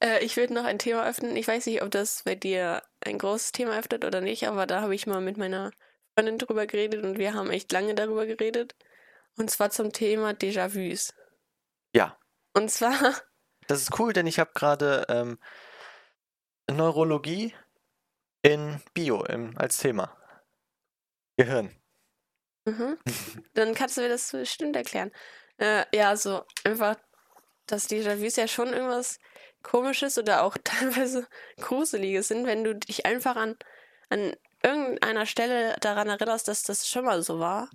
[0.00, 1.36] Äh, ich würde noch ein Thema öffnen.
[1.36, 4.80] Ich weiß nicht, ob das bei dir ein großes Thema öffnet oder nicht, aber da
[4.82, 5.70] habe ich mal mit meiner
[6.14, 8.74] Freundin drüber geredet und wir haben echt lange darüber geredet.
[9.38, 11.14] Und zwar zum Thema Déjà-vus.
[11.94, 12.18] Ja.
[12.52, 12.92] Und zwar,
[13.66, 15.38] Das ist cool, denn ich habe gerade ähm,
[16.70, 17.54] Neurologie
[18.42, 20.16] in Bio im, als Thema.
[21.36, 21.74] Gehirn.
[22.64, 22.98] Mhm.
[23.54, 25.12] Dann kannst du mir das bestimmt erklären.
[25.58, 26.96] Äh, ja, so einfach,
[27.66, 29.18] dass Déjà-vus ja schon irgendwas
[29.62, 31.26] Komisches oder auch teilweise
[31.60, 33.56] Gruseliges sind, wenn du dich einfach an,
[34.10, 37.68] an irgendeiner Stelle daran erinnerst, dass das schon mal so war.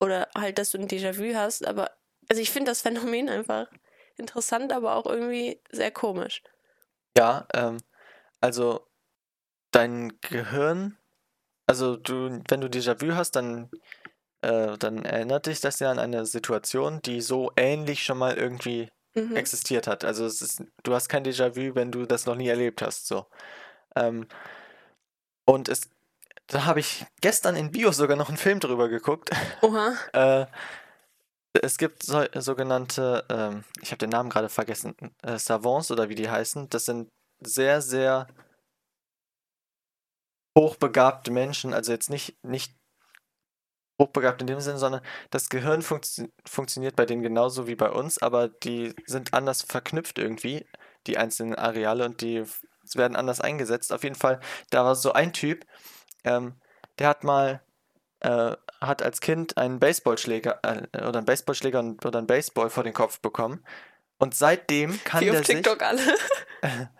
[0.00, 1.66] Oder halt, dass du ein Déjà-vu hast.
[1.66, 1.90] Aber,
[2.28, 3.68] also ich finde das Phänomen einfach
[4.16, 6.42] interessant, aber auch irgendwie sehr komisch.
[7.16, 7.78] Ja, ähm,
[8.40, 8.86] also
[9.70, 10.96] dein Gehirn,
[11.66, 13.70] also du, wenn du Déjà-vu hast, dann,
[14.42, 18.90] äh, dann erinnert dich das ja an eine Situation, die so ähnlich schon mal irgendwie
[19.16, 19.36] Mhm.
[19.36, 20.04] existiert hat.
[20.04, 23.06] Also ist, du hast kein Déjà-vu, wenn du das noch nie erlebt hast.
[23.06, 23.26] So.
[23.96, 24.26] Ähm,
[25.46, 25.90] und es,
[26.46, 29.30] da habe ich gestern in Bio sogar noch einen Film drüber geguckt.
[29.62, 29.94] Oha.
[30.12, 30.46] Äh,
[31.62, 36.16] es gibt so, sogenannte, ähm, ich habe den Namen gerade vergessen, äh, Savants oder wie
[36.16, 36.68] die heißen.
[36.68, 37.08] Das sind
[37.40, 38.26] sehr, sehr
[40.58, 42.74] hochbegabte Menschen, also jetzt nicht, nicht
[44.00, 48.18] hochbegabt in dem Sinn, sondern das Gehirn funktio funktioniert bei denen genauso wie bei uns,
[48.18, 50.66] aber die sind anders verknüpft irgendwie,
[51.06, 52.44] die einzelnen Areale und die
[52.84, 53.92] f- werden anders eingesetzt.
[53.92, 55.64] Auf jeden Fall, da war so ein Typ,
[56.24, 56.54] ähm,
[56.98, 57.62] der hat mal,
[58.20, 62.84] äh, hat als Kind einen Baseballschläger äh, oder einen Baseballschläger und, oder einen Baseball vor
[62.84, 63.64] den Kopf bekommen.
[64.18, 66.02] Und seitdem kann Wie der auf sich, TikTok alle.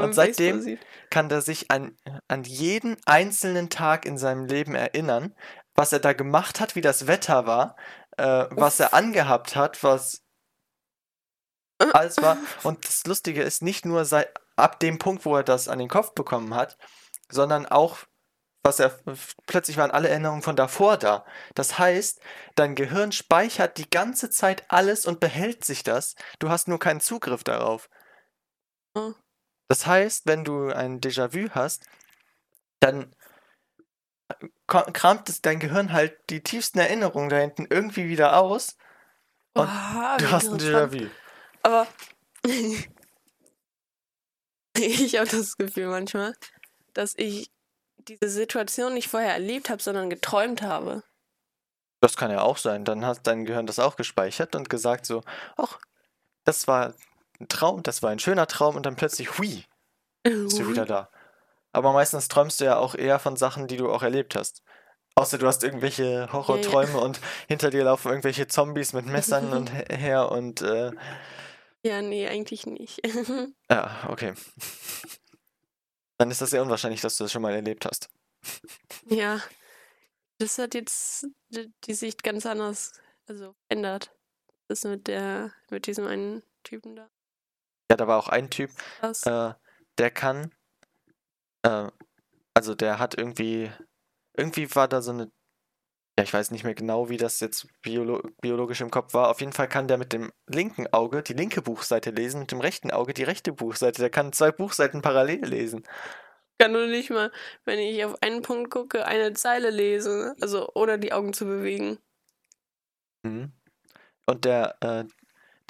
[0.00, 0.78] Und seitdem
[1.10, 1.96] kann der sich an,
[2.28, 5.34] an jeden einzelnen Tag in seinem Leben erinnern,
[5.74, 7.76] was er da gemacht hat, wie das Wetter war,
[8.16, 10.22] äh, was er angehabt hat, was
[11.92, 12.36] alles war.
[12.62, 15.88] Und das Lustige ist, nicht nur seit, ab dem Punkt, wo er das an den
[15.88, 16.76] Kopf bekommen hat,
[17.30, 17.98] sondern auch,
[18.62, 18.98] was er
[19.46, 21.24] plötzlich waren alle Erinnerungen von davor da.
[21.54, 22.20] Das heißt,
[22.56, 26.14] dein Gehirn speichert die ganze Zeit alles und behält sich das.
[26.38, 27.88] Du hast nur keinen Zugriff darauf.
[28.94, 29.14] Oh.
[29.68, 31.86] Das heißt, wenn du ein Déjà-vu hast,
[32.80, 33.14] dann
[34.66, 38.76] ko- kramt es dein Gehirn halt die tiefsten Erinnerungen da hinten irgendwie wieder aus.
[39.54, 40.58] Und Oha, Du hast ein.
[40.58, 41.08] Déjà-vu.
[41.62, 41.86] Aber
[44.78, 46.34] ich habe das Gefühl manchmal,
[46.94, 47.50] dass ich
[47.98, 51.02] diese Situation nicht vorher erlebt habe, sondern geträumt habe.
[52.00, 52.84] Das kann ja auch sein.
[52.84, 55.22] Dann hat dein Gehirn das auch gespeichert und gesagt so,
[55.56, 55.78] ach,
[56.44, 56.94] das war
[57.38, 59.64] ein Traum, das war ein schöner Traum und dann plötzlich, hui,
[60.22, 61.10] bist du wieder da.
[61.72, 64.62] Aber meistens träumst du ja auch eher von Sachen, die du auch erlebt hast.
[65.14, 69.96] Außer du hast irgendwelche Horrorträume und hinter dir laufen irgendwelche Zombies mit Messern und he-
[69.96, 70.92] her und äh,
[71.82, 73.00] Ja, nee, eigentlich nicht.
[73.70, 74.34] ja, okay.
[76.18, 78.10] Dann ist das sehr unwahrscheinlich, dass du das schon mal erlebt hast.
[79.06, 79.40] ja,
[80.38, 81.26] das hat jetzt
[81.84, 82.92] die Sicht ganz anders,
[83.26, 84.14] also ändert.
[84.68, 87.10] Das mit der, mit diesem einen Typen da.
[87.90, 88.70] Ja, da war auch ein Typ,
[89.02, 89.52] äh,
[89.98, 90.54] der kann,
[91.62, 91.90] äh,
[92.54, 93.70] also der hat irgendwie,
[94.36, 95.32] irgendwie war da so eine,
[96.20, 99.30] ja, ich weiß nicht mehr genau, wie das jetzt biolo biologisch im Kopf war.
[99.30, 102.60] Auf jeden Fall kann der mit dem linken Auge die linke Buchseite lesen, mit dem
[102.60, 104.02] rechten Auge die rechte Buchseite.
[104.02, 105.82] Der kann zwei Buchseiten parallel lesen.
[106.58, 107.32] kann nur nicht mal,
[107.64, 110.34] wenn ich auf einen Punkt gucke, eine Zeile lesen.
[110.42, 111.98] Also ohne die Augen zu bewegen.
[113.22, 113.52] Mhm.
[114.26, 115.04] Und der, äh,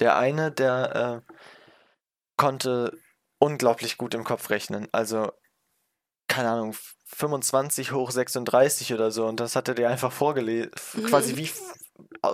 [0.01, 1.33] der eine, der äh,
[2.35, 2.99] konnte
[3.39, 4.89] unglaublich gut im Kopf rechnen.
[4.91, 5.31] Also,
[6.27, 6.75] keine Ahnung,
[7.15, 9.25] 25 hoch 36 oder so.
[9.25, 10.71] Und das hatte der einfach vorgelesen,
[11.07, 11.49] quasi wie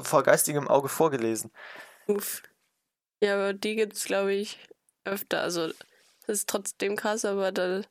[0.04, 1.52] vor geistigem Auge vorgelesen.
[2.08, 2.44] Uff.
[3.22, 4.60] Ja, aber die gibt's, glaube ich,
[5.06, 5.42] öfter.
[5.42, 7.82] Also, das ist trotzdem krass, aber da,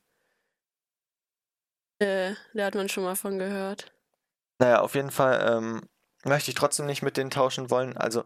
[1.99, 3.93] äh, da hat man schon mal von gehört.
[4.59, 5.89] Naja, auf jeden Fall ähm,
[6.25, 7.97] möchte ich trotzdem nicht mit denen tauschen wollen.
[7.97, 8.25] Also,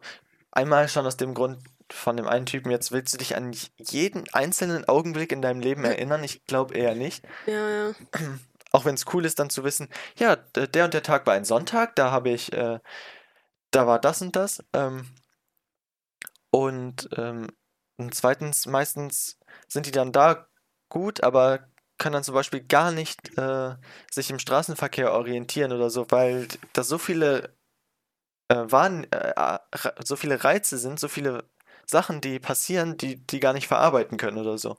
[0.53, 1.59] einmal schon aus dem Grund
[1.91, 5.85] von dem einen Typen, jetzt willst du dich an jeden einzelnen Augenblick in deinem Leben
[5.85, 6.23] erinnern?
[6.23, 7.25] Ich glaube eher nicht.
[7.47, 7.95] Ja, ja.
[8.73, 11.45] Auch wenn es cool ist, dann zu wissen, ja, der und der Tag war ein
[11.45, 12.79] Sonntag, da habe ich, äh,
[13.73, 14.65] da war das und das.
[14.73, 15.07] Ähm,
[16.51, 17.49] und, ähm,
[17.97, 20.49] und zweitens, meistens sind die dann da
[20.89, 23.77] gut, aber können dann zum Beispiel gar nicht äh,
[24.11, 27.55] sich im Straßenverkehr orientieren oder so, weil da so viele
[28.49, 29.59] äh, Warn, äh,
[30.05, 31.45] so viele Reize sind, so viele
[31.87, 34.77] Sachen, die passieren, die die gar nicht verarbeiten können oder so.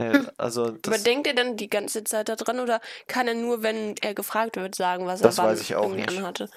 [0.00, 0.30] Nee, Hm.
[0.38, 3.62] also Aber das, denkt er dann die ganze Zeit da dran oder kann er nur,
[3.62, 6.18] wenn er gefragt wird, sagen, was er wann weiß ich auch irgendwie nicht.
[6.18, 6.48] anhatte?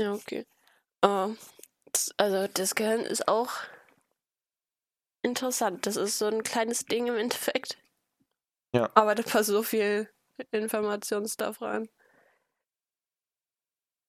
[0.00, 0.46] Ja, okay.
[1.02, 1.28] Äh,
[1.92, 3.50] das, also das Gehirn ist auch
[5.22, 5.86] interessant.
[5.86, 7.76] Das ist so ein kleines Ding im Endeffekt.
[8.74, 8.90] Ja.
[8.94, 10.08] Aber da passt so viel
[10.50, 11.88] Informationsstuff rein.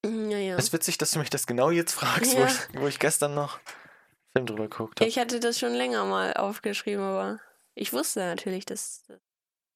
[0.05, 0.57] Mm, Ja, ja.
[0.57, 2.47] Es ist witzig, dass du mich das genau jetzt fragst, wo, Ja.
[2.47, 3.59] ich, wo ich gestern noch
[4.33, 5.09] Film drüber geguckt habe.
[5.09, 7.39] Ich hatte das schon länger mal aufgeschrieben, aber
[7.77, 9.19] ich wusste natürlich, dass, du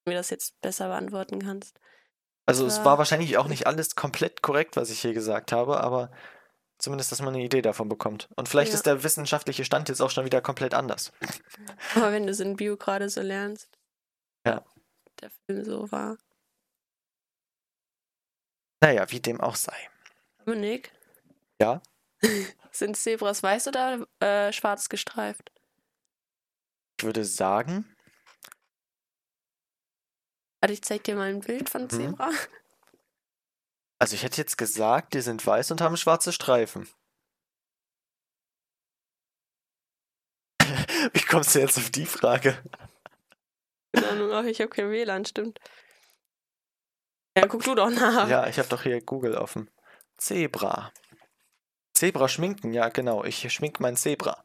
[0.07, 1.79] mir das jetzt besser beantworten kannst.
[2.45, 2.85] Also es Ja.
[2.85, 6.11] war wahrscheinlich auch nicht alles komplett korrekt, was ich hier gesagt habe, aber
[6.79, 8.27] zumindest, dass man eine Idee davon bekommt.
[8.35, 8.77] Und vielleicht Ja.
[8.77, 11.11] ist der wissenschaftliche Stand jetzt auch schon wieder komplett anders.
[11.95, 13.69] Aber wenn du es in Bio gerade so lernst.
[14.45, 14.65] Ja.
[15.21, 16.17] Der Film so war.
[18.83, 19.77] Naja, wie dem auch sei.
[20.45, 20.91] Dominik?
[21.61, 21.81] Ja?
[22.71, 25.50] Sind Zebras weiß oder äh, schwarz gestreift?
[27.01, 27.83] Ich würde sagen,
[30.61, 31.89] Warte, ich zeig dir mal ein Bild von Mhm.
[31.89, 32.29] Zebra.
[33.97, 36.87] also ich hätte jetzt gesagt, die sind weiß und haben schwarze Streifen.
[41.13, 42.63] Wie kommst du jetzt auf die Frage?
[43.93, 45.57] Keine Ahnung, ich habe kein WLAN, stimmt.
[47.35, 48.29] Ja, guck du doch nach.
[48.29, 49.71] Ja, ich habe doch hier Google offen.
[50.17, 50.93] Zebra.
[51.95, 53.23] Zebra schminken, ja genau.
[53.23, 54.43] Ich schmink mein Zebra.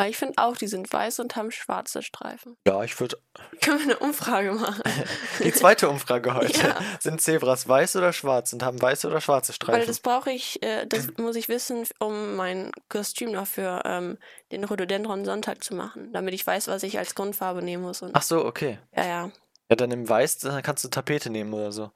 [0.00, 2.56] Aber ich finde auch, die sind weiß und haben schwarze Streifen.
[2.66, 3.18] Ja, ich würde.
[3.60, 4.82] Können wir eine Umfrage machen?
[5.44, 6.58] Die zweite Umfrage heute.
[6.58, 6.80] Ja.
[7.00, 9.86] Sind Zebras weiß oder schwarz und haben weiße oder schwarze Weil Streifen?
[9.86, 14.16] das brauche ich, äh, das muss ich wissen, um mein Kostüm noch für ähm,
[14.52, 18.00] den Rhododendron Sonntag zu machen, damit ich weiß, was ich als Grundfarbe nehmen muss.
[18.00, 18.78] Und, Ach so, okay.
[18.96, 19.32] ja, ja.
[19.68, 21.90] Ja, dann im Weiß, dann kannst du Tapete nehmen oder so.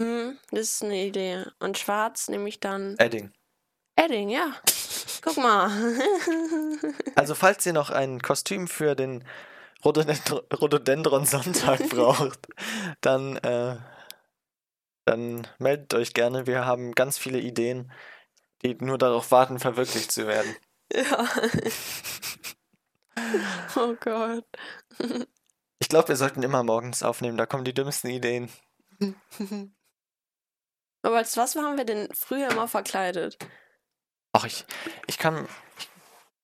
[0.00, 1.44] Hm, das ist eine Idee.
[1.60, 3.30] Und schwarz nehme ich dann Edding.
[3.94, 4.54] Edding, ja.
[5.22, 5.70] Guck mal.
[7.16, 9.24] Also, falls ihr noch ein Kostüm für den
[9.84, 12.48] Rhododendron, Sonntag braucht,
[13.00, 13.76] dann, äh,
[15.04, 16.46] dann meldet euch gerne.
[16.46, 17.92] Wir haben ganz viele Ideen,
[18.62, 20.56] die nur darauf warten, verwirklicht zu werden.
[20.92, 21.28] ja.
[23.76, 24.44] oh Gott.
[25.78, 28.50] Ich glaube, wir sollten immer morgens aufnehmen, da kommen die dümmsten Ideen.
[31.02, 33.38] Aber als was waren wir denn früher immer verkleidet?
[34.34, 34.64] Ach, ich,
[35.06, 35.46] ich kann.
[35.78, 35.88] Ich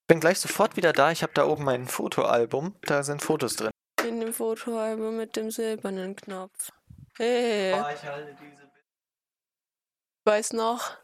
[0.07, 1.11] bin gleich sofort wieder da.
[1.11, 2.77] Ich habe da oben mein Fotoalbum.
[2.83, 3.71] Da sind Fotos drin.
[4.07, 6.71] In dem Fotoalbum mit dem silbernen Knopf.
[7.19, 8.71] Hey, ich halte diese.
[10.25, 10.97] weiß noch.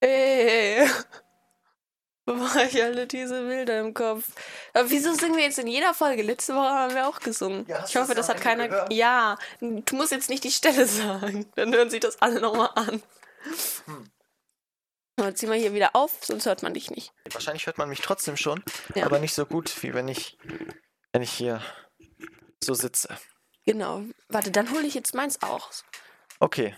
[0.00, 0.88] Hey.
[2.24, 4.28] Boah, ich halte diese Bilder im Kopf.
[4.74, 6.22] Aber wieso singen wir jetzt in jeder Folge?
[6.22, 7.66] Letzte Woche haben wir auch gesungen.
[7.66, 8.68] Ja, ich hoffe, das hat keiner.
[8.68, 8.92] gehört?
[8.92, 11.50] Ja, du musst jetzt nicht die Stelle sagen.
[11.56, 13.02] Dann hören sich das alle nochmal an.
[15.16, 17.12] Aber zieh mal hier wieder auf, sonst hört man dich nicht.
[17.30, 18.64] Wahrscheinlich hört man mich trotzdem schon,
[18.94, 19.04] Ja.
[19.04, 20.38] aber nicht so gut, wie wenn ich,
[21.12, 21.62] wenn ich hier
[22.64, 23.16] so sitze.
[23.64, 24.02] Genau.
[24.28, 25.70] Warte, dann hole ich jetzt meins auch.
[26.40, 26.76] Okay.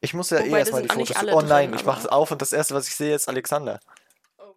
[0.00, 1.16] Ich muss ja eh Wobei, da erstmal die Fotos.
[1.32, 3.80] Oh nein, drin, ich mache es auf und das erste, was ich sehe, ist Alexander.
[4.38, 4.54] Oh.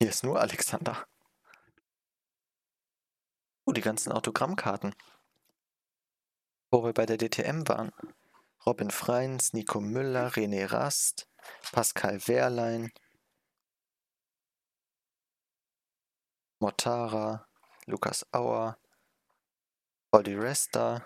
[0.00, 1.06] Hier ist nur Alexander.
[3.66, 4.94] Oh, die ganzen Autogrammkarten.
[6.74, 7.92] Wo wir bei der DTM waren.
[8.66, 11.28] Robin Freins, Nico Müller, René Rast,
[11.70, 12.90] Pascal Wehrlein,
[16.58, 17.46] Mortara,
[17.86, 18.76] Lukas Auer,
[20.10, 21.04] Olli Resta.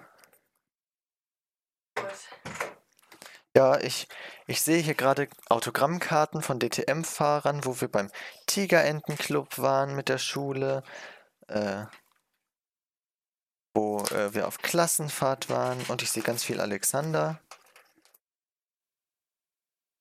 [3.55, 4.09] Ja, ich,
[4.47, 8.11] ich sehe hier gerade Autogrammkarten von DTM-Fahrern, wo wir beim
[8.47, 10.83] Tigerentenclub waren mit der Schule,
[11.49, 11.85] äh,
[13.79, 17.41] wo äh, wir auf Klassenfahrt waren und ich sehe ganz viel Alexander.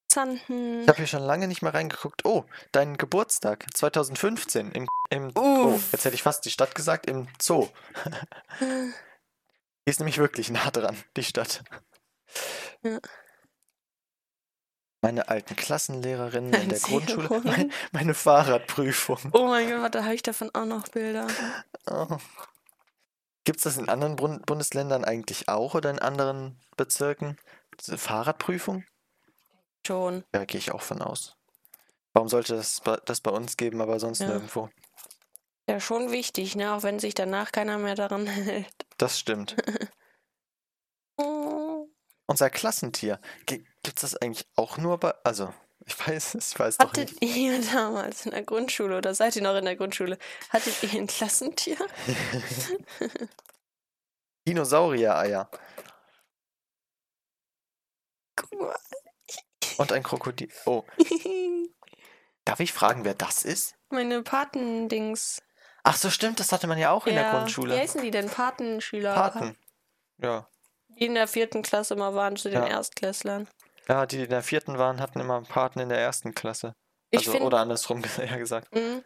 [0.10, 0.82] Zanten.
[0.82, 2.26] Ich habe hier schon lange nicht mehr reingeguckt.
[2.26, 7.28] Oh, dein Geburtstag 2015 im, im oh, jetzt hätte ich fast die Stadt gesagt, im
[7.40, 7.68] Zoo.
[8.60, 11.64] Die ist nämlich wirklich nah dran, die Stadt.
[12.84, 13.00] Ja.
[15.02, 17.42] Meine alten Klassenlehrerinnen in der Grundschule.
[17.46, 19.30] Mein, meine Fahrradprüfung.
[19.32, 21.28] Oh mein Gott, warte, habe ich davon auch noch Bilder.
[21.90, 22.18] Oh.
[23.48, 27.38] Gibt es das in anderen Bund Bundesländern eigentlich auch oder in anderen Bezirken?
[27.80, 28.84] Diese Fahrradprüfung?
[29.88, 30.26] Schon.
[30.36, 31.38] Ja, gehe ich auch von aus.
[32.12, 34.28] Warum sollte das bei, das bei uns geben, aber sonst Ja.
[34.28, 34.70] nirgendwo?
[35.70, 36.74] Ja, schon wichtig, ne?
[36.74, 38.68] Auch wenn sich danach keiner mehr daran hält.
[38.98, 39.56] Das stimmt.
[42.28, 43.22] Unser Klassentier.
[43.46, 45.14] Gibt es das eigentlich auch nur bei.
[45.24, 45.54] Also,
[45.88, 47.36] ich weiß es, ich weiß doch Hattet nicht.
[47.36, 50.18] ihr damals in der Grundschule oder seid ihr noch in der Grundschule?
[50.50, 51.78] Hattet ihr ein Klassentier?
[54.48, 55.50] Dinosaurier-Eier
[58.36, 58.76] Guck mal.
[59.78, 60.50] und ein Krokodil.
[60.66, 60.84] Oh,
[62.46, 63.76] darf ich fragen, wer das ist?
[63.90, 65.42] Meine Patendings.
[65.84, 67.78] Ach so, stimmt, das hatte man ja auch in der Ja, Wie Grundschule.
[67.78, 68.30] heißen die denn?
[68.30, 69.14] Patenschüler?
[69.16, 69.58] Paten.
[70.18, 70.48] Ja.
[70.90, 72.68] Die in der vierten Klasse mal waren zu den Ja.
[72.68, 73.48] Erstklässlern.
[73.88, 76.74] Ja, die in der vierten waren, hatten immer Paten in der ersten Klasse.
[77.12, 78.74] Ich Also, find- oder andersrum eher gesagt.
[78.76, 79.04] Mhm.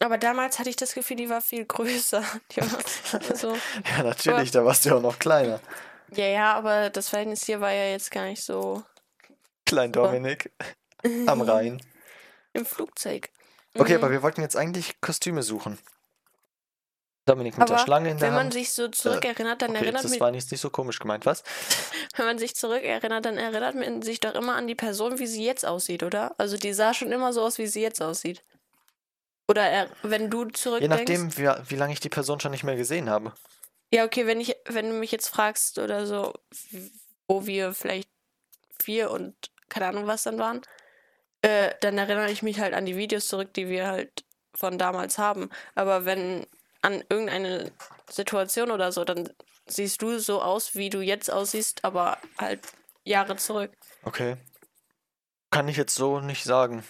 [0.00, 2.22] Aber damals hatte ich das Gefühl, die war viel größer.
[2.56, 3.56] War so.
[3.96, 5.60] Ja, natürlich, da warst du ja auch noch kleiner.
[6.14, 8.82] Ja, ja, aber das Verhältnis hier war ja jetzt gar nicht so
[9.64, 10.50] Klein Dominik
[11.26, 11.80] am Rhein.
[12.52, 13.30] im Flugzeug.
[13.78, 14.04] Okay, Mhm.
[14.04, 15.78] aber wir wollten jetzt eigentlich Kostüme suchen.
[17.24, 18.52] Dominik mit der Aber Schlange in der Wenn man Hand.
[18.54, 21.44] sich so zurückerinnert, dann okay, erinnert das war nicht, nicht so komisch gemeint, was?
[22.16, 25.44] wenn man sich zurückerinnert, dann erinnert man sich doch immer an die Person, wie sie
[25.44, 26.34] jetzt aussieht, oder?
[26.38, 28.42] Also die sah schon immer so aus, wie sie jetzt aussieht.
[29.48, 30.98] Oder er, wenn du Je zurückdenkst.
[30.98, 33.32] nachdem, wie, wie lange ich die Person schon nicht mehr gesehen habe.
[33.92, 36.32] Ja, okay, wenn ich, wenn du mich jetzt fragst oder so,
[37.28, 38.08] wo wir vielleicht
[38.82, 39.34] vier und
[39.68, 40.62] keine Ahnung was dann waren,
[41.42, 45.18] äh, dann erinnere ich mich halt an die Videos zurück, die wir halt von damals
[45.18, 45.50] haben.
[45.74, 46.46] Aber wenn
[46.82, 47.72] an irgendeine
[48.10, 49.30] Situation oder so, dann
[49.66, 52.60] siehst du so aus, wie du jetzt aussiehst, aber halt
[53.04, 53.72] Jahre zurück.
[54.04, 54.36] Okay.
[55.50, 56.84] Kann ich jetzt so nicht sagen.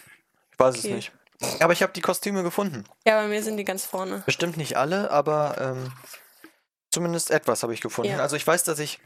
[0.53, 0.95] Ich weiß es Okay.
[0.95, 1.13] nicht.
[1.61, 2.85] Aber ich habe die Kostüme gefunden.
[3.05, 4.23] Ja, bei mir sind die ganz vorne.
[4.27, 5.93] Bestimmt nicht alle, aber ähm,
[6.91, 8.13] zumindest etwas habe ich gefunden.
[8.13, 8.19] Ja.
[8.21, 9.01] Also ich weiß, dass ich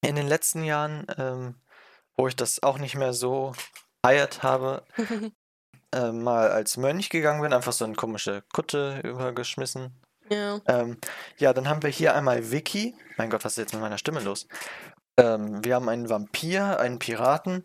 [0.00, 1.54] in den letzten Jahren, ähm,
[2.16, 3.54] wo ich das auch nicht mehr so
[4.02, 4.84] feiert habe,
[5.96, 10.00] äh, mal als Mönch gegangen bin, einfach so eine komische Kutte übergeschmissen.
[10.30, 10.60] ja.
[10.66, 10.98] Ähm,
[11.38, 12.94] ja, dann haben wir hier einmal Vicky.
[13.16, 14.46] Mein Gott, was ist jetzt mit meiner Stimme los?
[15.18, 17.64] Ähm, wir haben einen Vampir, einen Piraten.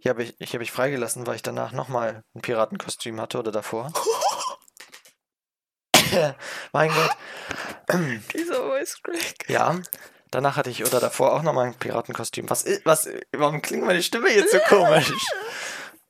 [0.00, 3.50] Hier habe ich, hier habe ich freigelassen, weil ich danach nochmal ein Piratenkostüm hatte oder
[3.52, 3.92] davor.
[6.72, 7.10] mein Gott.
[8.34, 9.48] Dieser Voice Crack.
[9.48, 9.80] Ja,
[10.30, 12.48] danach hatte ich oder davor auch nochmal ein Piratenkostüm.
[12.50, 15.12] Was ist, was, warum klingt meine Stimme jetzt so komisch?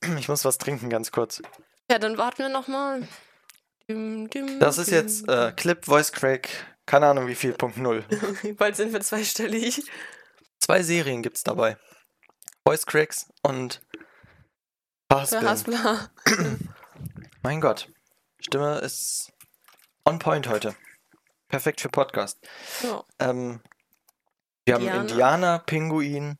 [0.18, 1.42] Ich muss was trinken, ganz kurz.
[1.90, 3.06] Ja, dann warten wir nochmal.
[4.60, 6.48] Das ist jetzt äh, Clip Voice Crack,
[6.86, 8.04] keine Ahnung wie viel, Punkt null.
[8.56, 9.82] Bald sind wir zweistellig.
[10.58, 11.76] Zwei Serien gibt's dabei.
[12.66, 13.82] Voice Cracks und
[15.12, 15.48] Haspeln.
[15.48, 16.10] Haspler.
[17.42, 17.90] Mein Gott.
[18.40, 19.30] Stimme ist
[20.06, 20.74] on point heute.
[21.48, 22.38] Perfekt für Podcast.
[22.82, 23.04] Ja.
[23.18, 23.60] Ähm,
[24.64, 25.00] wir haben Indianer.
[25.02, 26.38] Indianer, Pinguin,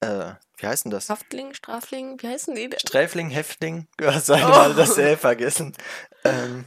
[0.00, 1.08] äh, wie heißt denn das?
[1.10, 2.78] Haftling, Strafling, wie heißen die denn?
[2.78, 4.48] Sträfling, Häftling, hast halt Oh.
[4.48, 5.76] mal das L vergessen.
[6.24, 6.64] Ähm,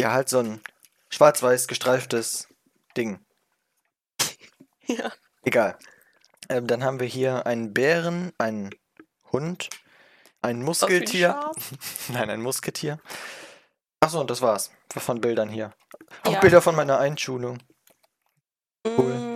[0.00, 0.60] ja, halt so ein
[1.10, 2.48] schwarz-weiß gestreiftes
[2.96, 3.20] Ding.
[4.86, 5.12] Ja.
[5.44, 5.78] Egal.
[6.48, 8.70] Ähm, dann haben wir hier einen Bären, einen
[9.30, 9.70] Hund,
[10.42, 11.30] ein ein Muskeltier.
[11.30, 11.72] Schaf.
[12.08, 12.98] Nein, ein Musketier.
[14.00, 14.72] Achso, und das war's.
[14.92, 15.72] Von Bildern hier.
[16.24, 16.40] Auch Ja.
[16.40, 17.58] Bilder von meiner Einschulung.
[18.84, 19.14] Cool.
[19.14, 19.31] Mm.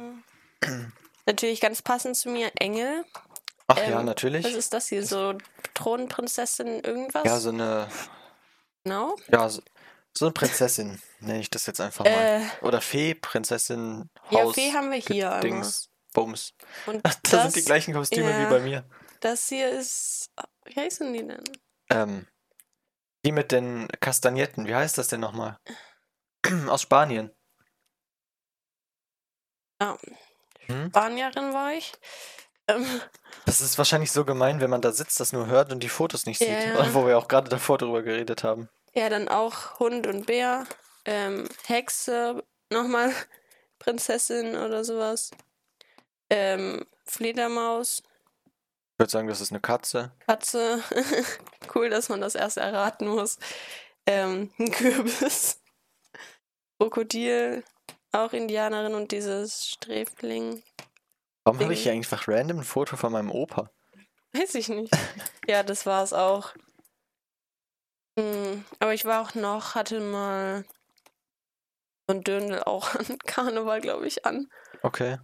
[1.26, 3.04] Natürlich ganz passend zu mir, Engel.
[3.66, 4.46] Ach Ähm, ja, Was natürlich.
[4.46, 5.04] ist das hier?
[5.04, 5.36] So
[5.74, 7.24] Thronprinzessin irgendwas?
[7.24, 7.88] Ja, so eine,
[8.84, 9.16] genau.
[9.28, 9.60] ja, so,
[10.16, 12.12] so eine Prinzessin, nenne ich das jetzt einfach mal.
[12.12, 15.40] Äh, Oder Fee, Prinzessin, ja, Haus, Fee haben wir hier einmal.
[15.40, 16.54] Dings, Bums.
[16.86, 18.48] Und Das, das, sind die gleichen Kostüme wie ja.
[18.48, 18.84] bei mir.
[19.20, 20.30] das hier ist.
[20.64, 21.42] Wie heißen die denn?
[21.90, 22.26] Ähm,
[23.24, 25.58] die mit den Kastagnetten, wie heißt das denn nochmal?
[26.68, 27.32] Aus Spanien.
[29.82, 29.98] Ja.
[30.66, 30.88] Hm?
[30.90, 31.92] Spanierin war ich.
[32.68, 32.84] Ähm,
[33.44, 36.26] Das ist wahrscheinlich so gemein, wenn man da sitzt, das nur hört und die Fotos
[36.26, 36.48] nicht sieht.
[36.48, 36.94] Ja, ja.
[36.94, 38.68] Wo wir auch gerade davor drüber geredet haben.
[38.94, 40.66] ja, dann auch Hund und Bär.
[41.04, 43.12] Ähm, Hexe, nochmal
[43.78, 45.30] Prinzessin oder sowas.
[46.30, 48.02] Ähm, Fledermaus,
[48.94, 50.10] Ich würde sagen, das ist eine Katze.
[50.26, 50.82] Katze.
[51.76, 53.38] cool, dass man das erst erraten muss.
[54.06, 55.60] Ähm, ein Kürbis.
[56.80, 57.62] Krokodil,
[58.24, 60.62] auch Indianerin und dieses Sträfling.
[61.44, 63.70] Warum habe ich hier einfach random ein Foto von meinem Opa?
[64.32, 64.92] Weiß ich nicht.
[65.48, 66.54] ja, das war es auch.
[68.18, 70.64] Hm, aber ich war auch noch, hatte mal
[72.08, 74.48] so ein Döndel auch an Karneval, glaube ich, an.
[74.82, 75.18] Okay.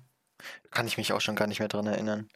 [0.70, 2.28] Kann ich mich auch schon gar nicht mehr dran erinnern.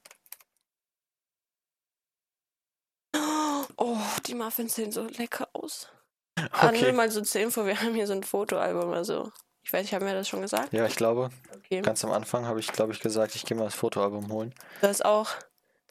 [3.78, 5.88] Oh, die Muffins sehen so lecker aus.
[6.36, 6.92] Ah, nur Okay.
[6.92, 9.32] mal so zur Info, wir haben hier so ein Fotoalbum, also
[9.66, 10.72] ich weiß, ich habe mir das schon gesagt.
[10.72, 11.80] Ja, ich glaube, Okay.
[11.82, 14.54] ganz am Anfang habe ich, glaube ich, gesagt, ich gehe mal das Fotoalbum holen.
[14.80, 15.30] Da ist auch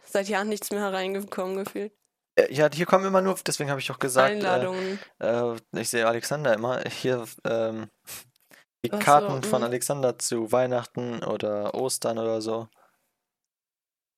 [0.05, 1.91] seit Jahren nichts mehr reingekommen gefühlt.
[2.37, 4.97] Äh, Ja, hier kommen immer nur, deswegen habe ich auch gesagt, äh, Einladungen.
[5.19, 6.81] äh, ich sehe Alexander immer.
[6.87, 7.89] Hier ähm,
[8.85, 9.65] die Ach so, Karten von mhm.
[9.65, 12.69] Alexander zu Weihnachten oder Ostern oder so.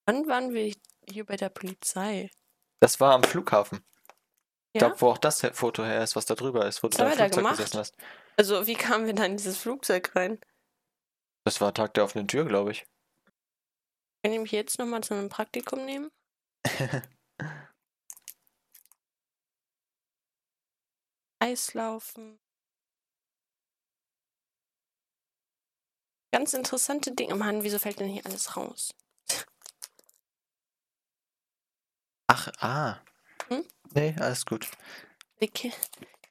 [0.06, 0.72] Wann waren wir
[1.10, 2.30] hier bei der Polizei?
[2.80, 3.80] Das war am Flughafen.
[4.74, 4.88] Ich Ja?
[4.90, 7.06] glaube, wo auch das Foto her ist, was da drüber ist, wo du Was wir
[7.10, 7.58] da Flugzeug gemacht?
[7.58, 7.96] gesessen hast.
[8.38, 10.40] Also, wie kamen wir da in dieses Flugzeug rein?
[11.44, 12.86] Das war Tag der offenen Tür, glaube ich.
[14.24, 16.12] Kann ich mich jetzt nochmal zu einem Praktikum nehmen?
[21.40, 22.40] Eislaufen.
[26.32, 27.36] Ganz interessante Dinge.
[27.36, 28.94] Mann, wieso fällt denn hier alles raus?
[32.28, 33.00] Ach, ah.
[33.48, 33.66] Hm?
[33.94, 34.70] Nee, alles gut.
[35.42, 35.72] Okay.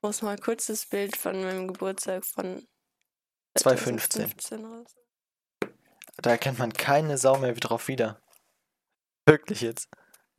[0.07, 2.64] Muss mal kurz das Bild von meinem Geburtstag von
[3.59, 4.28] 2015.
[4.38, 4.94] 2015 raus.
[6.18, 8.22] Da erkennt man keine Sau mehr drauf wieder.
[9.26, 9.88] Wirklich jetzt.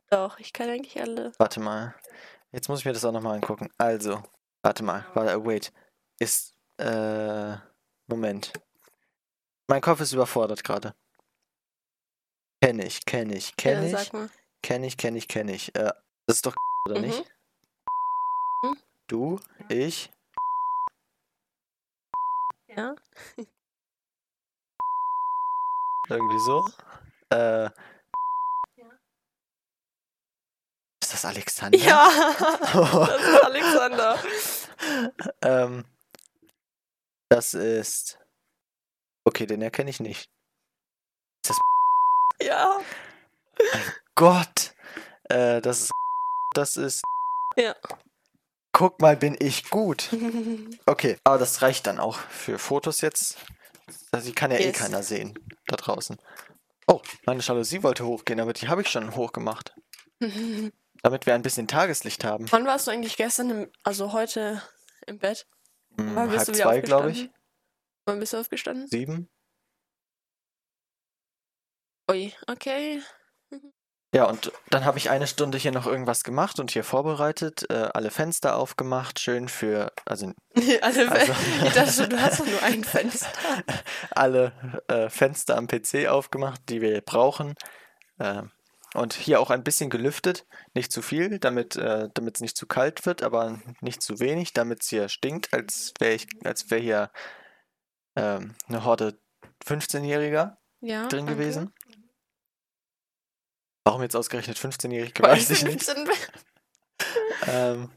[0.08, 1.32] Doch, ich kann eigentlich alle.
[1.36, 1.94] Warte mal.
[2.50, 3.68] Jetzt muss ich mir das auch nochmal angucken.
[3.76, 4.22] Also,
[4.62, 5.04] warte mal.
[5.12, 5.70] Warte, wait.
[6.18, 7.56] Ist Äh,
[8.06, 8.54] Moment.
[9.66, 10.94] Mein Kopf ist überfordert gerade.
[12.62, 14.10] Kenn ich, kenn ich, kenn ja, ich,
[14.62, 15.74] kenn ich, kenn ich, kenn ich.
[15.74, 15.92] Äh,
[16.26, 16.56] das ist doch
[16.88, 17.06] oder Mhm.
[17.08, 17.30] nicht?
[19.08, 20.10] Du, ich,
[22.68, 22.94] Ja.
[26.10, 26.66] irgendwie so.
[27.30, 27.70] Äh, Ja.
[31.02, 31.78] ist das Alexander?
[31.78, 32.10] Ja,
[33.08, 34.18] das ist Alexander.
[35.42, 35.84] ähm,
[37.30, 38.18] das ist.
[39.24, 40.28] Okay, den erkenne ich nicht.
[42.40, 42.80] Ja.
[44.14, 44.72] Gott!
[45.24, 45.90] Äh, das ist.
[46.54, 47.02] Das ist.
[47.56, 47.74] Ja.
[48.78, 50.08] Guck mal, bin ich gut.
[50.86, 53.36] Okay, aber das reicht dann auch für Fotos jetzt.
[54.12, 54.78] Also, die kann ja eh Yes.
[54.78, 56.16] keiner sehen da draußen.
[56.86, 59.74] Oh, meine Jalousie wollte hochgehen, aber die habe ich schon hochgemacht.
[61.02, 62.46] Damit wir ein bisschen Tageslicht haben.
[62.52, 64.62] Wann warst du eigentlich gestern, im, also heute
[65.08, 65.48] im Bett?
[65.96, 67.30] Hm, Wann bist halb du zwei, glaube ich.
[68.06, 68.86] Wann bist du aufgestanden?
[68.86, 69.28] Sieben.
[72.08, 73.02] Ui, okay.
[74.14, 77.88] Ja, und dann habe ich eine Stunde hier noch irgendwas gemacht und hier vorbereitet, äh,
[77.92, 80.32] alle Fenster aufgemacht, schön für, also
[80.80, 81.32] Also, Also-
[81.66, 83.28] ich dachte schon, du hast doch nur ein Fenster.
[84.10, 84.52] alle
[84.88, 87.54] äh, Fenster am PC aufgemacht, die wir brauchen.
[88.18, 88.44] Äh,
[88.94, 93.04] und hier auch ein bisschen gelüftet, nicht zu viel, damit äh, es nicht zu kalt
[93.04, 97.10] wird, aber nicht zu wenig, damit es hier stinkt, als wäre ich, als wäre hier
[98.16, 99.18] ähm, eine Horde
[99.66, 101.06] 15-Jähriger Ja.
[101.08, 101.34] drin danke.
[101.34, 101.74] gewesen.
[103.88, 105.82] Warum jetzt ausgerechnet 15-Jährige, Weil weiß ich nicht.
[105.82, 106.06] 15
[107.46, 107.90] Ähm,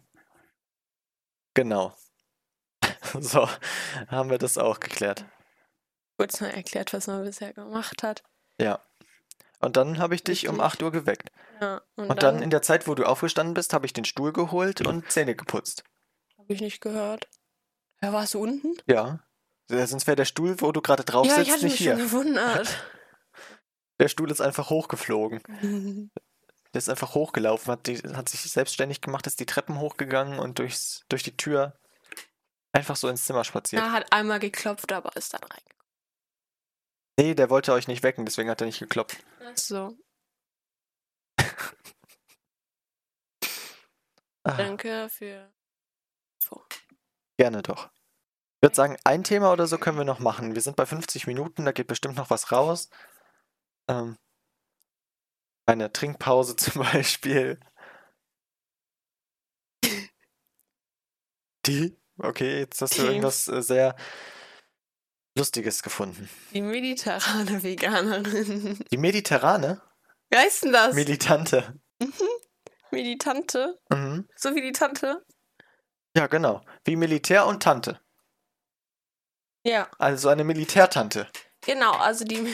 [1.54, 1.94] genau.
[3.20, 3.50] So,
[4.08, 5.26] haben wir das auch geklärt.
[6.18, 8.24] Kurz mal erklärt, was man bisher gemacht hat.
[8.58, 8.80] Ja.
[9.60, 10.74] Und dann habe ich dich um Richtig.
[10.76, 11.30] 8 Uhr geweckt.
[11.60, 14.32] Ja, und, Und dann in der Zeit, wo du aufgestanden bist, habe ich den Stuhl
[14.32, 15.84] geholt und Zähne geputzt.
[16.38, 17.28] Habe ich nicht gehört.
[18.02, 18.78] Ja, warst du unten?
[18.88, 19.20] Ja.
[19.70, 21.80] Ja, Sonst wäre der Stuhl, wo du gerade drauf ja, ich sitzt, hatte nicht mich
[21.82, 21.98] hier.
[21.98, 22.78] schon gewundert.
[24.02, 25.42] Der Stuhl ist einfach hochgeflogen.
[26.74, 30.58] Der ist einfach hochgelaufen, hat, die, hat sich selbstständig gemacht, ist die Treppen hochgegangen und
[30.58, 31.78] durchs, durch die Tür
[32.72, 33.82] einfach so ins Zimmer spaziert.
[33.82, 35.86] Er hat einmal geklopft, aber ist dann reingekommen.
[37.20, 39.22] Nee, der wollte euch nicht wecken, deswegen hat er nicht geklopft.
[39.56, 39.98] So,
[44.44, 45.52] Ah, danke für.
[47.38, 47.92] gerne doch.
[48.56, 50.56] Ich würde sagen, ein Thema oder so können wir noch machen.
[50.56, 52.90] Wir sind bei 50 Minuten, da geht bestimmt noch was raus.
[53.88, 54.18] Ähm,
[55.66, 57.60] eine Trinkpause zum Beispiel.
[61.66, 61.98] Die?
[62.18, 63.96] Okay, jetzt hast du irgendwas äh, sehr
[65.38, 66.30] Lustiges gefunden.
[66.54, 68.80] Die mediterrane Veganerin.
[68.92, 69.82] Die Mediterrane?
[70.30, 70.96] Wie heißt denn das?
[70.96, 71.80] Militante.
[72.92, 73.80] Meditante?
[73.90, 74.28] Mhm.
[74.36, 75.26] So wie die Tante?
[76.16, 76.62] Ja, genau.
[76.84, 78.02] Wie Militär und Tante.
[79.64, 81.28] Ja, Also eine Militärtante.
[81.62, 81.92] Genau.
[81.94, 82.48] Also die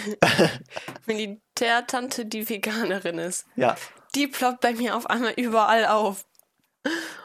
[1.05, 3.45] Militärtante, die Veganerin ist.
[3.55, 3.75] Ja.
[4.15, 6.25] Die ploppt bei mir auf einmal überall auf.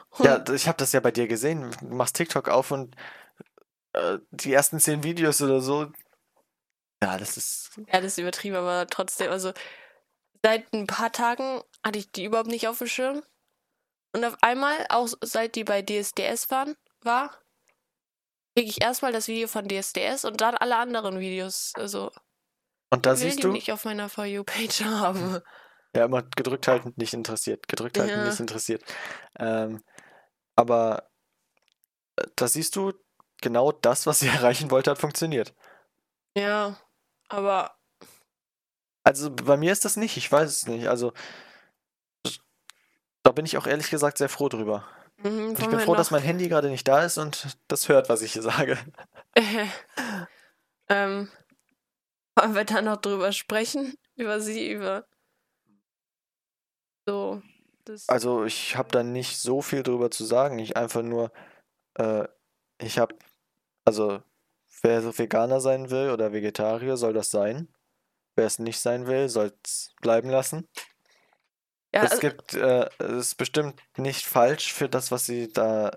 [0.09, 1.71] Und Ja, ich habe das ja bei dir gesehen.
[1.79, 2.95] Du machst TikTok auf und
[3.93, 5.91] äh, die ersten zehn Videos oder so.
[7.01, 7.71] Ja, das ist.
[7.91, 9.53] Ja, das ist übertrieben, aber trotzdem, also
[10.43, 13.23] seit ein paar Tagen hatte ich die überhaupt nicht auf dem Schirm.
[14.15, 17.35] Und auf einmal, auch seit die bei DSDS waren, war,
[18.55, 21.73] kriege ich erstmal das Video von DSDS und dann alle anderen Videos.
[21.75, 22.11] Also,
[22.91, 25.41] Und da siehst die du, nicht auf meiner For You-Page haben.
[25.95, 27.67] ja, immer gedrückt halten, nicht interessiert.
[27.67, 28.25] Gedrückt halten, Ja.
[28.25, 28.83] nicht interessiert.
[29.39, 29.83] Ähm,
[30.55, 31.09] aber
[32.17, 32.93] äh, da siehst du,
[33.41, 35.53] genau das, was sie erreichen wollte, hat funktioniert.
[36.37, 36.77] Ja,
[37.29, 37.75] aber
[39.03, 40.87] Also bei mir ist das nicht, ich weiß es nicht.
[40.87, 41.13] Also
[43.23, 44.85] da bin ich auch ehrlich gesagt sehr froh drüber.
[45.17, 48.09] Mhm, ich bin froh, dass noch- mein Handy gerade nicht da ist und das hört,
[48.09, 48.77] was ich hier sage.
[50.89, 51.29] ähm,
[52.35, 53.95] wollen wir da noch drüber sprechen?
[54.15, 55.05] Über sie, über
[57.07, 57.41] so
[57.85, 58.07] das.
[58.09, 60.59] Also ich habe da nicht so viel drüber zu sagen.
[60.59, 61.31] Ich einfach nur,
[61.95, 62.27] äh,
[62.79, 63.15] ich habe,
[63.85, 64.21] also
[64.81, 67.73] wer so Veganer sein will oder Vegetarier, soll das sein.
[68.35, 70.67] Wer es nicht sein will, soll es bleiben lassen.
[71.93, 75.91] Ja, Es also, gibt, äh, es ist bestimmt nicht falsch für das, was sie da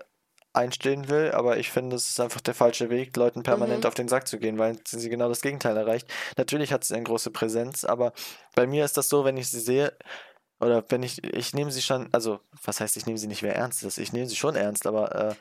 [0.53, 3.87] einstehen will, aber ich finde, es ist einfach der falsche Weg, Leuten permanent Mhm.
[3.87, 6.07] auf den Sack zu gehen, weil sie genau das Gegenteil erreicht.
[6.37, 8.13] Natürlich hat sie eine große Präsenz, aber
[8.55, 9.95] bei mir ist das so, wenn ich sie sehe,
[10.59, 13.55] oder wenn ich, ich nehme sie schon, also, was heißt, ich nehme sie nicht mehr
[13.55, 13.83] ernst?
[13.83, 15.35] Das- Ich nehme sie schon ernst, aber äh,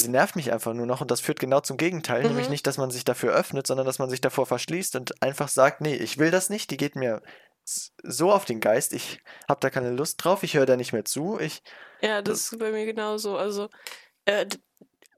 [0.00, 2.50] sie nervt mich einfach nur noch und das führt genau zum Gegenteil, nämlich Mhm.
[2.50, 5.80] nicht, dass man sich dafür öffnet, sondern dass man sich davor verschließt und einfach sagt,
[5.80, 7.22] nee, ich will das nicht, die geht mir
[8.02, 11.04] so auf den Geist, ich habe da keine Lust drauf, ich höre da nicht mehr
[11.04, 11.62] zu, ich,
[12.00, 13.36] ja, das ist bei mir genauso.
[13.36, 13.68] Also,
[14.24, 14.46] äh,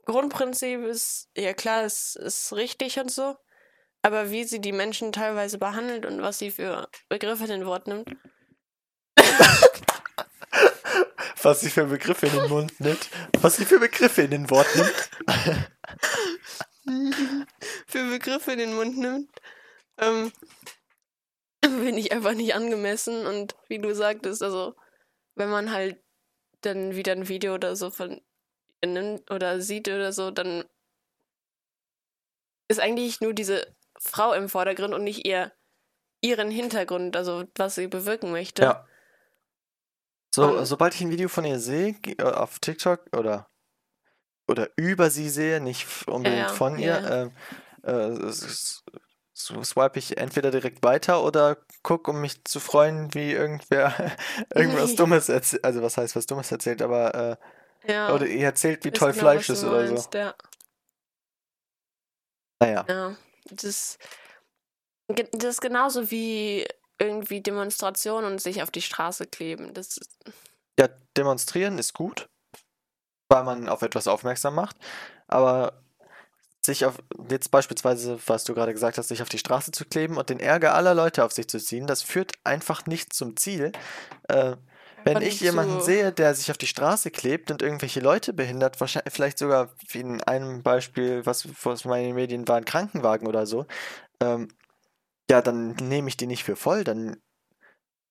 [0.04, 3.36] Grundprinzip ist, ja klar, es ist richtig und so.
[4.02, 7.86] Aber wie sie die Menschen teilweise behandelt und was sie für Begriffe in den Wort
[7.86, 8.10] nimmt.
[11.44, 13.10] Was sie für Begriffe in den Mund nimmt.
[13.40, 15.10] Was sie für Begriffe in den Wort nimmt.
[17.86, 19.28] für Begriffe in den Mund nimmt,
[19.98, 20.32] ähm,
[21.84, 23.26] bin ich einfach nicht angemessen.
[23.26, 24.74] Und wie du sagtest, also
[25.34, 26.02] wenn man halt
[26.62, 28.20] dann wieder ein Video oder so von
[28.82, 30.64] ihr nimmt oder sieht oder so, dann
[32.68, 33.66] ist eigentlich nur diese
[33.98, 35.52] Frau im Vordergrund und nicht ihr
[36.24, 38.62] ihren Hintergrund, also was sie bewirken möchte.
[38.62, 38.86] Ja.
[40.34, 43.50] So, Und- sobald ich ein Video von ihr sehe, äh, auf TikTok oder,
[44.48, 47.22] oder über sie sehe, nicht unbedingt ja, von ihr, ja.
[47.22, 47.32] ähm,
[47.82, 48.84] äh, s-
[49.34, 53.94] so swipe ich entweder direkt weiter oder guck, um mich zu freuen, wie irgendwer
[54.54, 55.64] irgendwas Dummes erzählt.
[55.64, 57.38] Also was heißt was Dummes erzählt, aber
[57.84, 59.92] äh, Ja, oder ihr erzählt, wie weiß toll genau, Fleisch ist oder so.
[59.94, 60.34] meinst, Ja,
[62.60, 62.84] Naja.
[62.88, 63.16] ja.
[63.50, 63.98] Das,
[65.08, 66.66] das ist genauso wie
[66.98, 69.74] irgendwie Demonstrationen und sich auf die Straße kleben.
[69.74, 69.98] Das
[70.78, 72.28] Ja, demonstrieren ist gut,
[73.28, 74.76] weil man auf etwas aufmerksam macht,
[75.26, 75.81] aber
[76.64, 76.98] sich auf,
[77.30, 80.40] jetzt beispielsweise, was du gerade gesagt hast, sich auf die Straße zu kleben und den
[80.40, 83.72] Ärger aller Leute auf sich zu ziehen, das führt einfach nicht zum Ziel.
[84.28, 84.56] Äh,
[85.04, 88.80] wenn ich jemanden so- sehe, der sich auf die Straße klebt und irgendwelche Leute behindert,
[88.80, 93.44] wahrscheinlich vielleicht sogar wie in einem Beispiel, was was meine Medien war, ein Krankenwagen oder
[93.46, 93.66] so,
[94.20, 94.48] ähm,
[95.30, 97.16] ja, dann nehme ich die nicht für voll, dann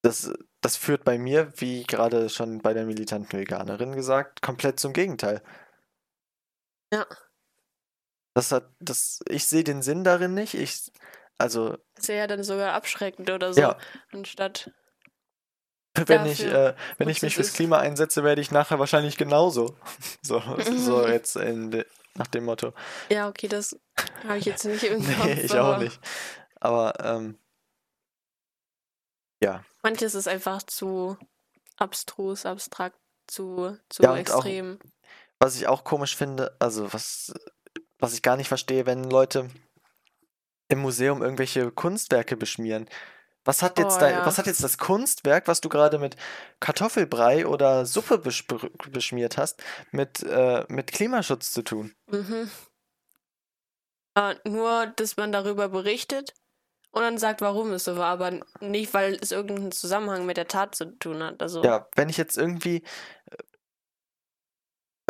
[0.03, 4.93] das, das führt bei mir, wie gerade schon bei der militanten Veganerin gesagt, komplett zum
[4.93, 5.41] Gegenteil.
[6.93, 7.05] Ja.
[8.33, 10.53] Das hat, das, ich sehe den Sinn darin nicht.
[10.53, 10.91] Ich,
[11.37, 13.77] also, ist ja dann sogar abschreckend oder so, ja,
[14.11, 14.71] anstatt.
[15.93, 17.53] wenn ich, äh, wenn ich mich fürs es.
[17.53, 19.75] Klima einsetze, werde ich nachher wahrscheinlich genauso.
[20.21, 20.41] So,
[20.77, 22.73] so jetzt de, nach dem Motto.
[23.09, 23.77] Ja, okay, das
[24.27, 25.25] habe ich jetzt nicht Kopf.
[25.25, 25.99] Nee, ich auch nicht.
[26.59, 27.37] Aber, ähm,
[29.43, 29.65] ja.
[29.81, 31.17] Manches ist einfach zu
[31.77, 34.79] abstrus, abstrakt, zu, zu Ja, und auch- extrem.
[35.39, 37.33] Was ich auch komisch finde, also was,
[38.01, 39.49] was ich gar nicht verstehe, wenn Leute
[40.69, 42.87] im Museum irgendwelche Kunstwerke beschmieren.
[43.43, 44.25] Was hat jetzt Oh, dein, ja.
[44.25, 46.15] was hat jetzt das Kunstwerk, was du gerade mit
[46.59, 48.19] Kartoffelbrei oder Suppe
[48.91, 51.93] beschmiert hast, mit, äh, mit Klimaschutz zu tun?
[52.11, 52.49] Mhm.
[54.15, 56.33] Äh, nur, dass man darüber berichtet
[56.91, 60.47] und dann sagt, warum es so war, aber nicht, weil es irgendeinen Zusammenhang mit der
[60.47, 61.41] Tat zu tun hat.
[61.41, 62.83] Also, Ja, wenn ich jetzt irgendwie,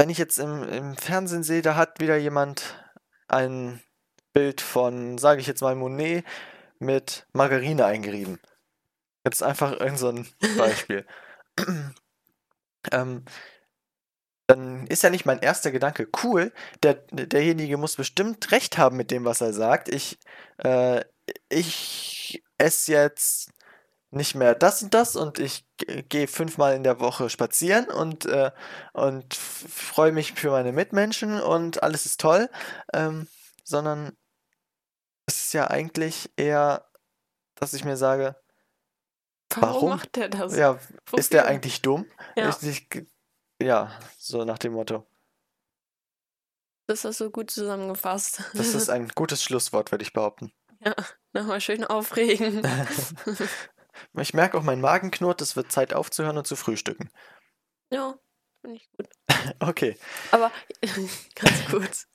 [0.01, 2.83] wenn ich jetzt im, im Fernsehen sehe, da hat wieder jemand
[3.27, 3.83] ein
[4.33, 6.25] Bild von, sage ich jetzt mal, Monet
[6.79, 8.39] mit Margarine eingerieben.
[9.23, 10.27] Jetzt einfach irgend so ein
[10.57, 11.05] Beispiel.
[12.91, 13.25] ähm,
[14.47, 19.11] dann ist ja nicht mein erster Gedanke, cool, der, derjenige muss bestimmt recht haben mit
[19.11, 19.87] dem, was er sagt.
[19.87, 20.17] Ich,
[20.63, 21.05] äh,
[21.47, 23.51] ich esse jetzt
[24.11, 28.51] nicht mehr das und das und ich gehe fünfmal in der Woche spazieren und, äh,
[28.93, 32.49] und freue mich für meine Mitmenschen und alles ist toll,
[32.93, 33.27] ähm,
[33.63, 34.17] sondern
[35.25, 36.85] es ist ja eigentlich eher,
[37.55, 38.35] dass ich mir sage,
[39.55, 39.89] warum, warum?
[39.91, 40.55] macht der das?
[40.57, 40.77] ja,
[41.15, 41.51] ist der Wofür?
[41.51, 42.05] eigentlich dumm?
[42.35, 43.03] Ja, Ist nicht,
[43.61, 45.05] ja, so nach dem Motto.
[46.87, 48.43] das hast du gut zusammengefasst.
[48.55, 50.51] Das ist ein gutes Schlusswort, würde ich behaupten.
[50.85, 50.95] ja,
[51.31, 52.61] nochmal schön aufregen.
[54.19, 57.09] Ich merke auch, mein Magen knurrt, es wird Zeit aufzuhören und zu frühstücken.
[57.91, 58.15] ja,
[58.61, 59.07] finde ich gut.
[59.59, 59.97] Okay.
[60.31, 60.51] Aber
[61.35, 62.07] ganz kurz.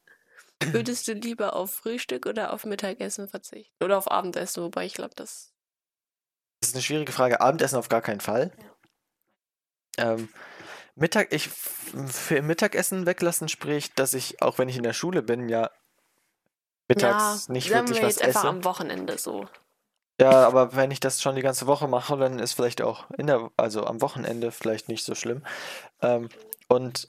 [0.63, 3.85] Würdest du lieber auf Frühstück oder auf Mittagessen verzichten?
[3.85, 5.53] Oder auf Abendessen, wobei ich glaube, das.
[6.61, 7.41] Das ist eine schwierige Frage.
[7.41, 8.53] Abendessen auf gar keinen Fall.
[9.99, 10.29] Ähm,
[10.95, 15.49] Mittag, ich für Mittagessen weglassen spricht, dass ich, auch wenn ich in der Schule bin,
[15.49, 15.71] ja
[16.89, 18.49] mittags ja, nicht wirklich wir was jetzt einfach esse.
[18.49, 19.49] am Wochenende so.
[20.21, 23.27] Ja, aber wenn ich das schon die ganze Woche mache, dann ist vielleicht auch in
[23.27, 25.45] der, also am Wochenende vielleicht nicht so schlimm.
[26.01, 26.31] Ähm,
[26.69, 27.09] und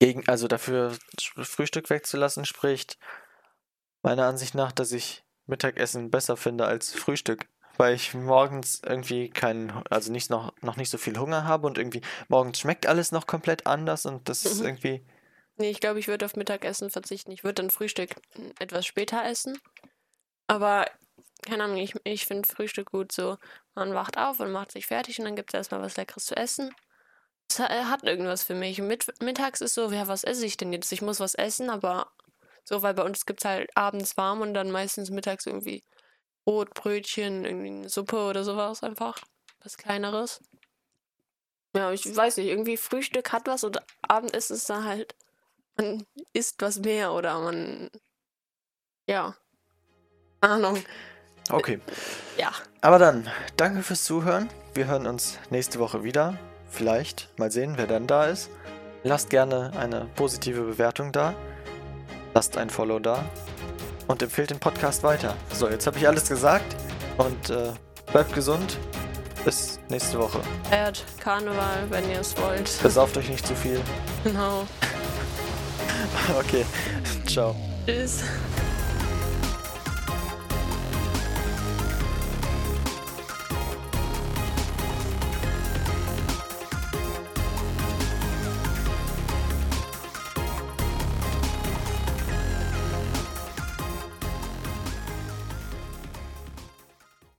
[0.00, 2.98] gegen, also dafür Frühstück wegzulassen, spricht
[4.02, 7.46] meiner Ansicht nach, dass ich Mittagessen besser finde als Frühstück,
[7.76, 11.78] weil ich morgens irgendwie keinen, also nicht noch, noch nicht so viel Hunger habe und
[11.78, 14.66] irgendwie morgens schmeckt alles noch komplett anders und das ist Mhm.
[14.66, 15.04] irgendwie,
[15.56, 17.30] Nee, ich glaube, ich würde auf Mittagessen verzichten.
[17.32, 19.58] Ich würde dann Frühstück mm, etwas später essen.
[20.46, 20.86] Aber,
[21.42, 23.36] keine Ahnung, ich, ich finde Frühstück gut so.
[23.74, 26.36] Man wacht auf und macht sich fertig und dann gibt es erstmal was Leckeres zu
[26.36, 26.74] essen.
[27.48, 28.80] Es äh, hat irgendwas für mich.
[28.80, 30.92] Mit, mittags ist so, ja, was esse ich denn jetzt?
[30.92, 32.10] Ich muss was essen, aber
[32.64, 35.84] so, weil bei uns gibt es halt abends warm und dann meistens mittags irgendwie
[36.44, 39.20] Brot, Brötchen, irgendwie eine Suppe oder sowas einfach.
[39.62, 40.40] Was Kleineres.
[41.74, 45.14] Ja, ich weiß nicht, irgendwie Frühstück hat was und Abendessen ist dann halt
[45.80, 47.90] man isst was mehr oder man.
[49.06, 49.36] Ja.
[50.40, 50.82] Ahnung.
[51.56, 51.80] Okay.
[52.36, 52.52] Ja.
[52.80, 54.48] Aber dann, danke fürs Zuhören.
[54.74, 56.38] Wir hören uns nächste Woche wieder.
[56.70, 57.28] Vielleicht.
[57.38, 58.50] Mal sehen, wer dann da ist.
[59.02, 61.34] Lasst gerne eine positive Bewertung da.
[62.34, 63.24] Lasst ein Follow da.
[64.06, 65.36] Und empfehlt den Podcast weiter.
[65.52, 66.76] So, jetzt habe ich alles gesagt.
[67.18, 67.72] Und äh,
[68.12, 68.78] bleibt gesund.
[69.44, 70.40] Bis nächste Woche.
[70.68, 72.70] Feiert Karneval, wenn ihr es wollt.
[72.82, 73.80] Besauft euch nicht zu viel.
[74.24, 74.66] Genau.
[76.38, 76.64] Okay.
[77.26, 77.54] Ciao.
[77.86, 78.22] Tschüss.